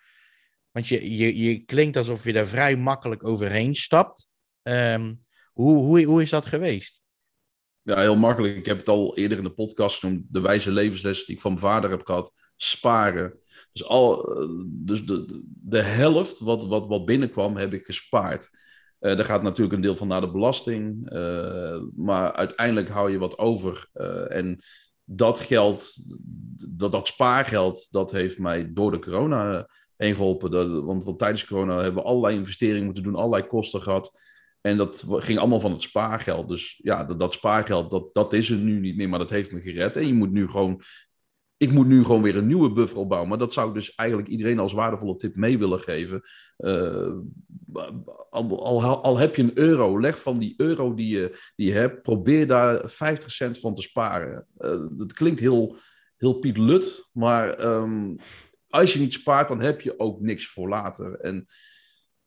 [0.71, 4.29] want je, je, je klinkt alsof je daar vrij makkelijk overheen stapt.
[4.63, 7.02] Um, hoe, hoe, hoe is dat geweest?
[7.83, 8.57] Ja, heel makkelijk.
[8.57, 10.25] Ik heb het al eerder in de podcast genoemd.
[10.29, 12.33] De wijze levensles die ik van mijn vader heb gehad.
[12.57, 13.39] Sparen.
[13.73, 18.49] Dus, al, eh, dus de, de helft wat, wat, wat binnenkwam, heb ik gespaard.
[19.01, 21.13] Uh, daar gaat natuurlijk een deel van naar de belasting.
[21.13, 23.89] Uh, maar uiteindelijk hou je wat over.
[24.29, 24.59] En
[25.05, 25.95] dat geld,
[26.69, 30.85] dat, dat spaargeld, dat heeft mij door de corona heen geholpen.
[30.87, 34.21] Want, want tijdens corona hebben we allerlei investeringen moeten doen, allerlei kosten gehad.
[34.63, 36.49] En dat ging allemaal van het spaargeld.
[36.49, 39.53] Dus ja, dat, dat spaargeld, dat, dat is er nu niet meer, maar dat heeft
[39.53, 39.97] me gered.
[39.97, 40.83] En je moet nu gewoon
[41.63, 43.29] ik moet nu gewoon weer een nieuwe buffer opbouwen.
[43.29, 46.23] Maar dat zou dus eigenlijk iedereen als waardevolle tip mee willen geven.
[46.59, 47.13] Uh,
[48.31, 52.03] al, al, al, heb je een euro, leg van die euro die je, die hebt,
[52.03, 54.47] probeer daar 50 cent van te sparen.
[54.59, 55.77] Uh, dat klinkt heel,
[56.17, 58.17] heel Piet Lut, maar um,
[58.69, 61.15] als je niet spaart, dan heb je ook niks voor later.
[61.15, 61.47] En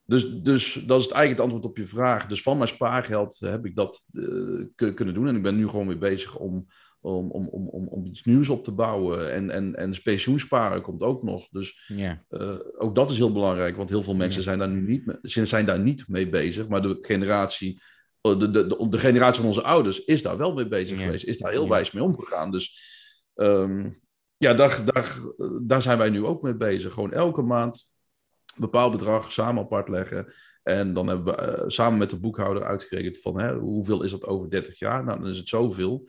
[0.05, 2.27] dus, dus dat is het eigenlijk het antwoord op je vraag.
[2.27, 5.27] Dus van mijn spaargeld heb ik dat uh, kunnen doen.
[5.27, 6.67] En ik ben nu gewoon weer bezig om
[7.05, 9.33] om, om, om, om, om iets nieuws op te bouwen.
[9.33, 11.47] En, en, en pensioensparen komt ook nog.
[11.49, 12.23] Dus ja.
[12.29, 14.45] uh, ook dat is heel belangrijk, want heel veel mensen ja.
[14.45, 16.67] zijn, daar nu niet, zijn daar niet mee bezig.
[16.67, 17.81] Maar de generatie,
[18.21, 21.05] de, de, de, de generatie van onze ouders is daar wel mee bezig ja.
[21.05, 22.51] geweest, is daar heel wijs mee omgegaan.
[22.51, 22.79] Dus
[23.35, 24.01] um,
[24.37, 25.19] ja, daar, daar,
[25.61, 26.93] daar zijn wij nu ook mee bezig.
[26.93, 27.94] Gewoon elke maand
[28.57, 30.33] bepaald bedrag samen apart leggen.
[30.63, 34.25] En dan hebben we uh, samen met de boekhouder uitgerekend van hè, hoeveel is dat
[34.25, 35.03] over 30 jaar?
[35.03, 36.07] Nou, dan is het zoveel.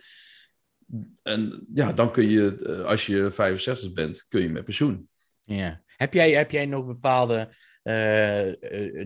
[1.22, 5.08] En ja, dan kun je, eh, als je 65 bent, kun je met pensioen.
[5.40, 5.82] Ja.
[5.86, 8.52] Heb jij, heb jij nog bepaalde uh,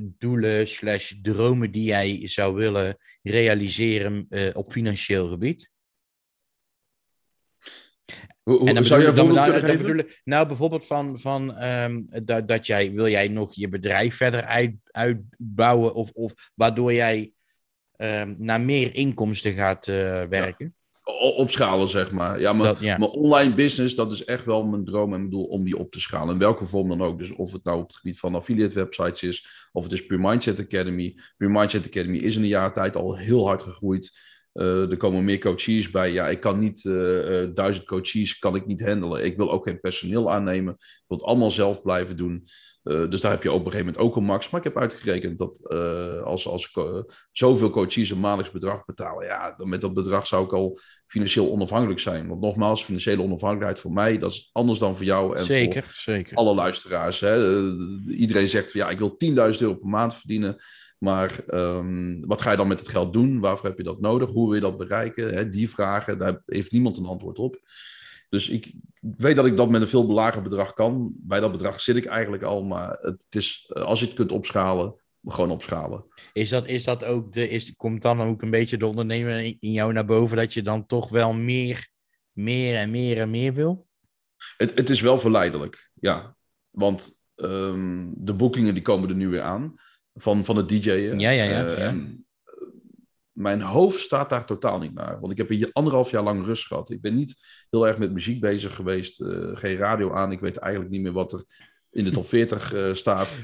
[0.03, 5.71] doelen slash dromen die jij zou willen realiseren op financieel gebied?
[8.43, 12.07] Hoe, hoe en dan zou je dan, dan, dan bedoel, Nou, bijvoorbeeld van, van um,
[12.25, 17.33] dat, dat jij, wil jij nog je bedrijf verder uit, uitbouwen of, of waardoor jij
[17.97, 20.65] um, naar meer inkomsten gaat werken?
[20.67, 20.79] Ja
[21.19, 22.41] opschalen, zeg maar.
[22.41, 25.65] Ja, mijn, mijn online business, dat is echt wel mijn droom en mijn doel om
[25.65, 26.33] die op te schalen.
[26.33, 27.19] In welke vorm dan ook.
[27.19, 30.29] Dus of het nou op het gebied van affiliate websites is, of het is Pure
[30.29, 31.19] Mindset Academy.
[31.37, 34.19] Pure Mindset Academy is in een jaar tijd al heel hard gegroeid.
[34.53, 36.13] Er komen meer coaches bij.
[36.13, 36.83] Ja, ik kan niet
[37.55, 39.25] duizend coaches kan ik niet handelen.
[39.25, 40.73] Ik wil ook geen personeel aannemen.
[40.75, 42.45] Ik wil het allemaal zelf blijven doen.
[42.83, 44.51] dus daar heb je op een gegeven moment ook een max.
[44.51, 45.69] Maar ik heb uitgerekend dat
[46.25, 46.79] als, als
[47.33, 51.51] zoveel coaches een maandelijks bedrag betalen, ja, dan met dat bedrag zou ik al financieel
[51.51, 52.29] onafhankelijk zijn.
[52.29, 55.93] Want nogmaals, financiële onafhankelijkheid voor mij, dat is anders dan voor jou en zeker, voor
[55.95, 56.37] zeker.
[56.37, 57.21] alle luisteraars.
[57.21, 57.63] Hè.
[58.09, 60.57] iedereen zegt, ja, ik wil 10.000 euro per maand verdienen.
[61.01, 63.41] Maar um, wat ga je dan met het geld doen?
[63.41, 64.31] Waarvoor heb je dat nodig?
[64.31, 65.51] Hoe wil je dat bereiken?
[65.51, 67.61] Die vragen, daar heeft niemand een antwoord op.
[68.29, 71.13] Dus ik weet dat ik dat met een veel lager bedrag kan.
[71.17, 74.95] Bij dat bedrag zit ik eigenlijk al, maar het is, als je het kunt opschalen,
[75.25, 76.05] gewoon opschalen.
[76.33, 79.73] Is dat, is dat ook de, is, komt dan ook een beetje de ondernemer in
[79.73, 81.89] jou naar boven dat je dan toch wel meer,
[82.33, 83.87] meer en meer en meer wil?
[84.57, 86.37] Het, het is wel verleidelijk, ja.
[86.71, 89.75] Want um, de boekingen die komen er nu weer aan
[90.15, 91.19] van, van het DJ'en.
[91.19, 91.65] Ja, ja, ja.
[91.67, 91.95] Uh, ja.
[93.33, 95.21] mijn hoofd staat daar totaal niet naar.
[95.21, 96.91] Want ik heb hier anderhalf jaar lang rust gehad.
[96.91, 97.37] Ik ben niet
[97.71, 99.21] heel erg met muziek bezig geweest.
[99.21, 100.33] Uh, geen radio aan.
[100.33, 101.45] Ik weet eigenlijk niet meer wat er
[101.91, 103.37] in de top 40 uh, staat.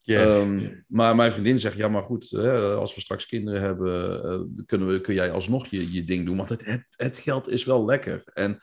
[0.00, 0.40] Yeah.
[0.40, 4.64] Um, maar mijn vriendin zegt, ja maar goed, hè, als we straks kinderen hebben, uh,
[4.66, 6.36] kunnen we, kun jij alsnog je, je ding doen.
[6.36, 8.22] Want het, het, het, geld is wel lekker.
[8.34, 8.58] En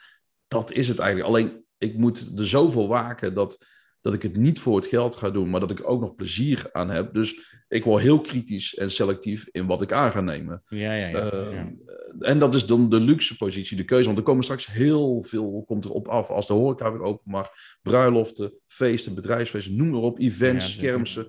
[0.47, 1.29] dat is het eigenlijk.
[1.29, 3.65] Alleen, ik moet er zoveel waken dat,
[4.05, 6.69] dat ik het niet voor het geld ga doen, maar dat ik ook nog plezier
[6.71, 7.13] aan heb.
[7.13, 10.63] Dus ik word heel kritisch en selectief in wat ik aan ga nemen.
[10.67, 11.71] Ja, ja, ja, uh, ja.
[12.19, 14.05] En dat is dan de luxe positie, de keuze.
[14.05, 16.29] Want er komen straks heel veel komt erop af.
[16.29, 17.49] Als de horeca weer open mag,
[17.81, 21.27] bruiloften, feesten, bedrijfsfeesten, noem maar op, events, ja, kermissen.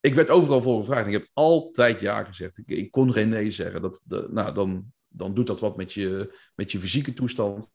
[0.00, 1.06] Ik werd overal voor gevraagd.
[1.06, 2.58] Ik heb altijd ja gezegd.
[2.58, 3.82] Ik, ik kon geen nee zeggen.
[3.82, 7.72] Dat, de, nou, dan, dan doet dat wat met je, met je fysieke toestand.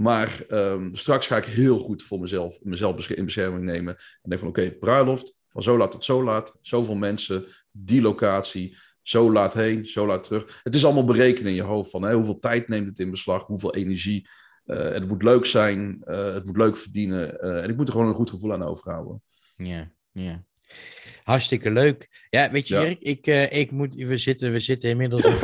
[0.00, 3.96] Maar um, straks ga ik heel goed voor mezelf, mezelf in bescherming nemen.
[3.96, 6.54] En denk van oké, bruiloft, van zo laat tot zo laat.
[6.60, 10.60] Zoveel mensen, die locatie, zo laat heen, zo laat terug.
[10.62, 13.74] Het is allemaal berekenen in je hoofd van hoeveel tijd neemt het in beslag, hoeveel
[13.74, 14.28] energie.
[14.66, 17.38] Uh, het moet leuk zijn, uh, het moet leuk verdienen.
[17.40, 19.22] Uh, en ik moet er gewoon een goed gevoel aan overhouden.
[19.56, 20.45] Ja, ja.
[21.26, 22.08] Hartstikke leuk.
[22.30, 22.82] Ja, weet je, ja.
[22.82, 25.22] Erik, ik, uh, ik moet, we, zitten, we zitten inmiddels.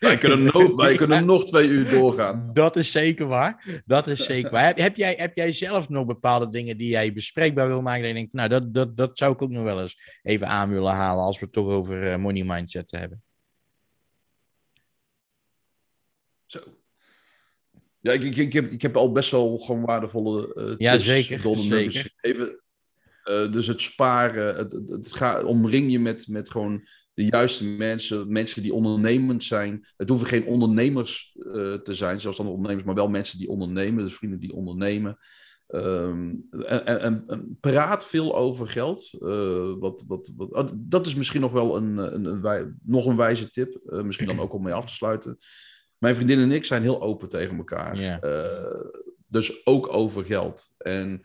[0.00, 2.50] wij kunnen, wij kunnen nog twee uur doorgaan.
[2.52, 3.82] Dat is zeker waar.
[3.86, 4.64] Dat is zeker waar.
[4.64, 8.04] Heb, heb, jij, heb jij zelf nog bepaalde dingen die jij bespreekbaar wil maken?
[8.04, 10.92] En denkt, nou, dat, dat, dat zou ik ook nog wel eens even aan willen
[10.92, 13.22] halen als we het toch over uh, money mindset hebben.
[16.46, 16.60] Zo.
[18.00, 21.56] Ja, ik, ik, ik, heb, ik heb al best wel gewoon waardevolle uh, ja, zeker,
[21.56, 22.12] zeker.
[22.20, 22.60] Even,
[23.30, 26.82] uh, dus het sparen, het, het, omring je met, met gewoon
[27.14, 29.86] de juiste mensen, mensen die ondernemend zijn.
[29.96, 34.04] Het hoeven geen ondernemers uh, te zijn, zelfs dan ondernemers, maar wel mensen die ondernemen,
[34.04, 35.18] dus vrienden die ondernemen.
[35.74, 39.10] Um, en, en, en, praat veel over geld.
[39.20, 43.06] Uh, wat, wat, wat, oh, dat is misschien nog wel een, een, een wij, nog
[43.06, 43.80] een wijze tip.
[43.86, 45.38] Uh, misschien dan ook om mee af te sluiten.
[45.98, 47.96] Mijn vriendin en ik zijn heel open tegen elkaar.
[47.96, 48.84] Yeah.
[49.26, 50.74] dus ook over geld.
[50.78, 51.22] En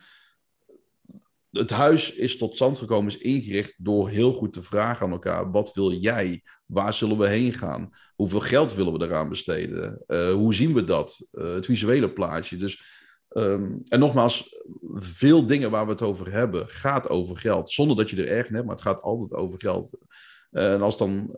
[1.58, 5.52] het huis is tot stand gekomen, is ingericht door heel goed te vragen aan elkaar:
[5.52, 6.44] wat wil jij?
[6.66, 7.90] Waar zullen we heen gaan?
[8.16, 10.04] Hoeveel geld willen we eraan besteden?
[10.08, 11.30] Uh, hoe zien we dat?
[11.34, 12.58] Uh, het visuele plaatje.
[12.58, 12.84] Dus,
[13.30, 14.56] um, en nogmaals,
[14.94, 17.72] veel dingen waar we het over hebben, gaat over geld.
[17.72, 19.98] Zonder dat je er erg in hebt, maar het gaat altijd over geld.
[20.52, 21.32] Uh, en als dan.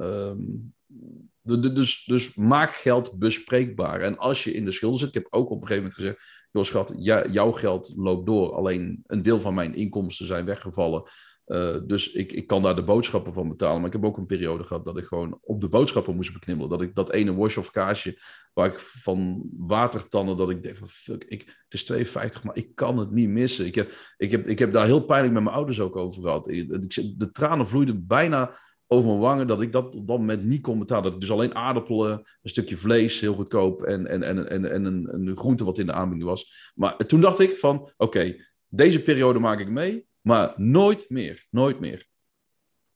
[1.41, 4.01] De, dus, dus maak geld bespreekbaar.
[4.01, 6.36] En als je in de schulden zit, ik heb ook op een gegeven moment gezegd
[6.51, 8.53] joh schat, jouw geld loopt door.
[8.53, 11.03] Alleen een deel van mijn inkomsten zijn weggevallen.
[11.47, 13.77] Uh, dus ik, ik kan daar de boodschappen van betalen.
[13.77, 16.69] Maar ik heb ook een periode gehad dat ik gewoon op de boodschappen moest beknibbelen.
[16.69, 18.19] Dat ik dat ene wash of kaasje
[18.53, 22.75] waar ik van watertannen, dat ik denk van fuck, ik, het is 2,50, maar ik
[22.75, 23.65] kan het niet missen.
[23.65, 26.45] Ik heb, ik, heb, ik heb daar heel pijnlijk met mijn ouders ook over gehad.
[26.45, 28.57] De tranen vloeiden bijna
[28.87, 31.03] over mijn wangen dat ik dat op dat moment niet kon betalen.
[31.03, 34.85] Dat ik dus alleen aardappelen, een stukje vlees, heel goedkoop en, en, en, en, en
[34.85, 36.71] een, een groente wat in de aanbieding was.
[36.75, 38.35] Maar toen dacht ik van, oké,
[38.67, 42.05] deze periode maak ik mee, maar nooit meer, nooit meer.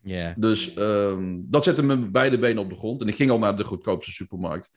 [0.04, 0.34] Yeah.
[0.38, 3.58] Dus um, dat zette me beide benen op de grond en ik ging al naar
[3.58, 4.70] de goedkoopste supermarkt.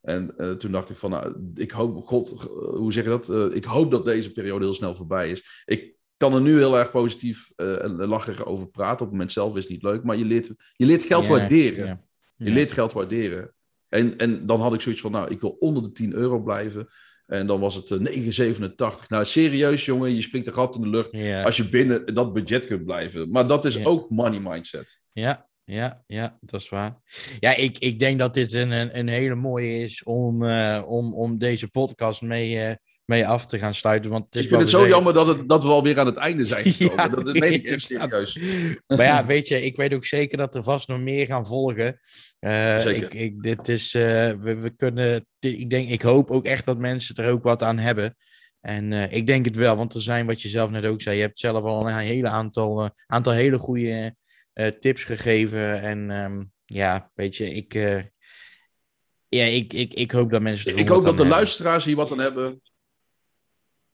[0.00, 2.28] En uh, toen dacht ik van, nou, ik hoop, god,
[2.76, 3.28] hoe zeg je dat?
[3.28, 5.62] Uh, ik hoop dat deze periode heel snel voorbij is.
[5.64, 8.92] Ik kan er nu heel erg positief uh, en lacherig over praten.
[8.92, 11.38] Op het moment zelf is het niet leuk, maar je leert, je leert geld yeah,
[11.38, 11.84] waarderen.
[11.84, 11.98] Yeah.
[12.36, 13.54] Je leert geld waarderen.
[13.88, 16.88] En, en dan had ik zoiets van, nou, ik wil onder de 10 euro blijven.
[17.26, 18.58] En dan was het uh,
[19.00, 19.06] 9,87.
[19.08, 21.44] Nou, serieus jongen, je springt een gat in de lucht yeah.
[21.44, 23.30] als je binnen dat budget kunt blijven.
[23.30, 25.06] Maar dat is ook money mindset.
[25.12, 27.00] Ja, ja, ja, dat is waar.
[27.40, 31.14] Ja, ik, ik denk dat dit een, een, een hele mooie is om, uh, om,
[31.14, 32.74] om deze podcast mee, uh,
[33.06, 34.10] mee af te gaan sluiten.
[34.10, 36.16] Want het is ik vind het zo jammer dat, het, dat we alweer aan het
[36.16, 37.04] einde zijn gekomen.
[37.04, 38.38] Ja, dat is nee, echt serieus.
[38.86, 42.00] Maar ja, weet je, ik weet ook zeker dat er vast nog meer gaan volgen.
[42.38, 43.04] Eh, Zeker.
[43.04, 46.78] Ik, ik, dit is, eh, we, we kunnen, ik, denk, ik hoop ook echt dat
[46.78, 48.16] mensen er ook wat aan hebben.
[48.60, 51.16] En eh, ik denk het wel, want er zijn, wat je zelf net ook zei,
[51.16, 54.16] je hebt zelf al een hele aantal, aantal hele goede
[54.80, 55.80] tips gegeven.
[55.82, 57.74] En ehm, ja, weet je, ik,
[59.28, 61.36] ja, ik, ik, ik hoop dat mensen Ik hoop dat de hebben.
[61.36, 62.60] luisteraars hier wat aan hebben.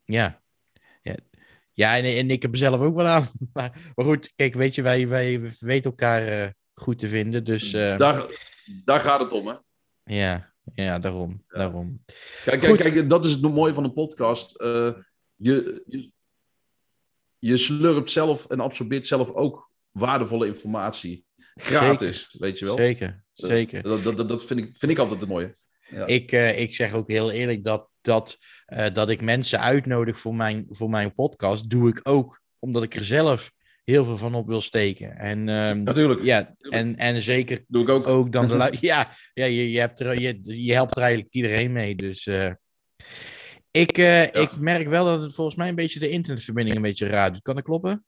[0.04, 0.40] Ja.
[1.02, 1.16] Ja,
[1.72, 3.28] ja en, en ik heb er zelf ook wel aan.
[3.52, 7.44] Maar, maar goed, kijk, weet je, wij, wij weten elkaar eh, goed te vinden.
[7.44, 8.26] Dus eh, Daar,
[8.84, 9.54] daar gaat het om, hè?
[10.04, 11.44] ja, ja, daarom.
[11.48, 12.04] daarom.
[12.44, 14.56] Kijk, kijk, kijk, dat is het mooie van een podcast.
[14.56, 14.90] Eh,
[15.36, 16.10] je, je,
[17.38, 21.24] je slurpt zelf en absorbeert zelf ook waardevolle informatie.
[21.54, 22.76] Gratis, weet je wel.
[22.76, 23.82] Zeker, zeker.
[23.82, 25.54] Dat, dat, dat, vind, ik, vind ik altijd het mooie.
[25.88, 26.06] Ja.
[26.06, 28.38] Ik, ik zeg ook heel eerlijk dat, dat,
[28.72, 32.94] eh, dat ik mensen uitnodig voor mijn, voor mijn podcast, doe ik ook omdat ik
[32.94, 33.52] er zelf
[33.84, 35.16] heel veel van op wil steken.
[35.18, 38.06] En ehm, Natuurlijk, ja, en, en zeker doe ik ook.
[38.06, 41.72] ook dan de ja, ja je, je, hebt er, je, je helpt er eigenlijk iedereen
[41.72, 41.94] mee.
[41.94, 42.50] Dus eh,
[43.70, 47.06] ik, eh, ik merk wel dat het volgens mij een beetje de internetverbinding een beetje
[47.06, 47.42] raar doet.
[47.42, 48.04] Kan dat kloppen?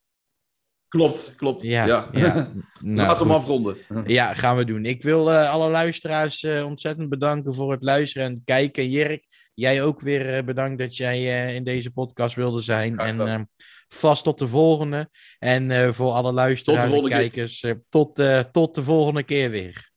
[0.89, 1.62] Klopt, klopt.
[1.62, 2.09] Ja, Ja.
[2.12, 2.53] ja.
[2.81, 3.77] Nou, Laat hem afronden.
[4.07, 4.85] Ja, gaan we doen.
[4.85, 8.91] Ik wil alle luisteraars ontzettend bedanken voor het luisteren en kijken.
[8.91, 12.99] Jirk, jij ook weer eh, bedankt dat jij eh, in deze podcast wilde zijn.
[12.99, 13.41] En gedaan.
[13.41, 15.09] eh, vast tot de volgende.
[15.39, 19.93] En eh, voor alle luisteraars en kijkers, tot, tot de volgende keer weer.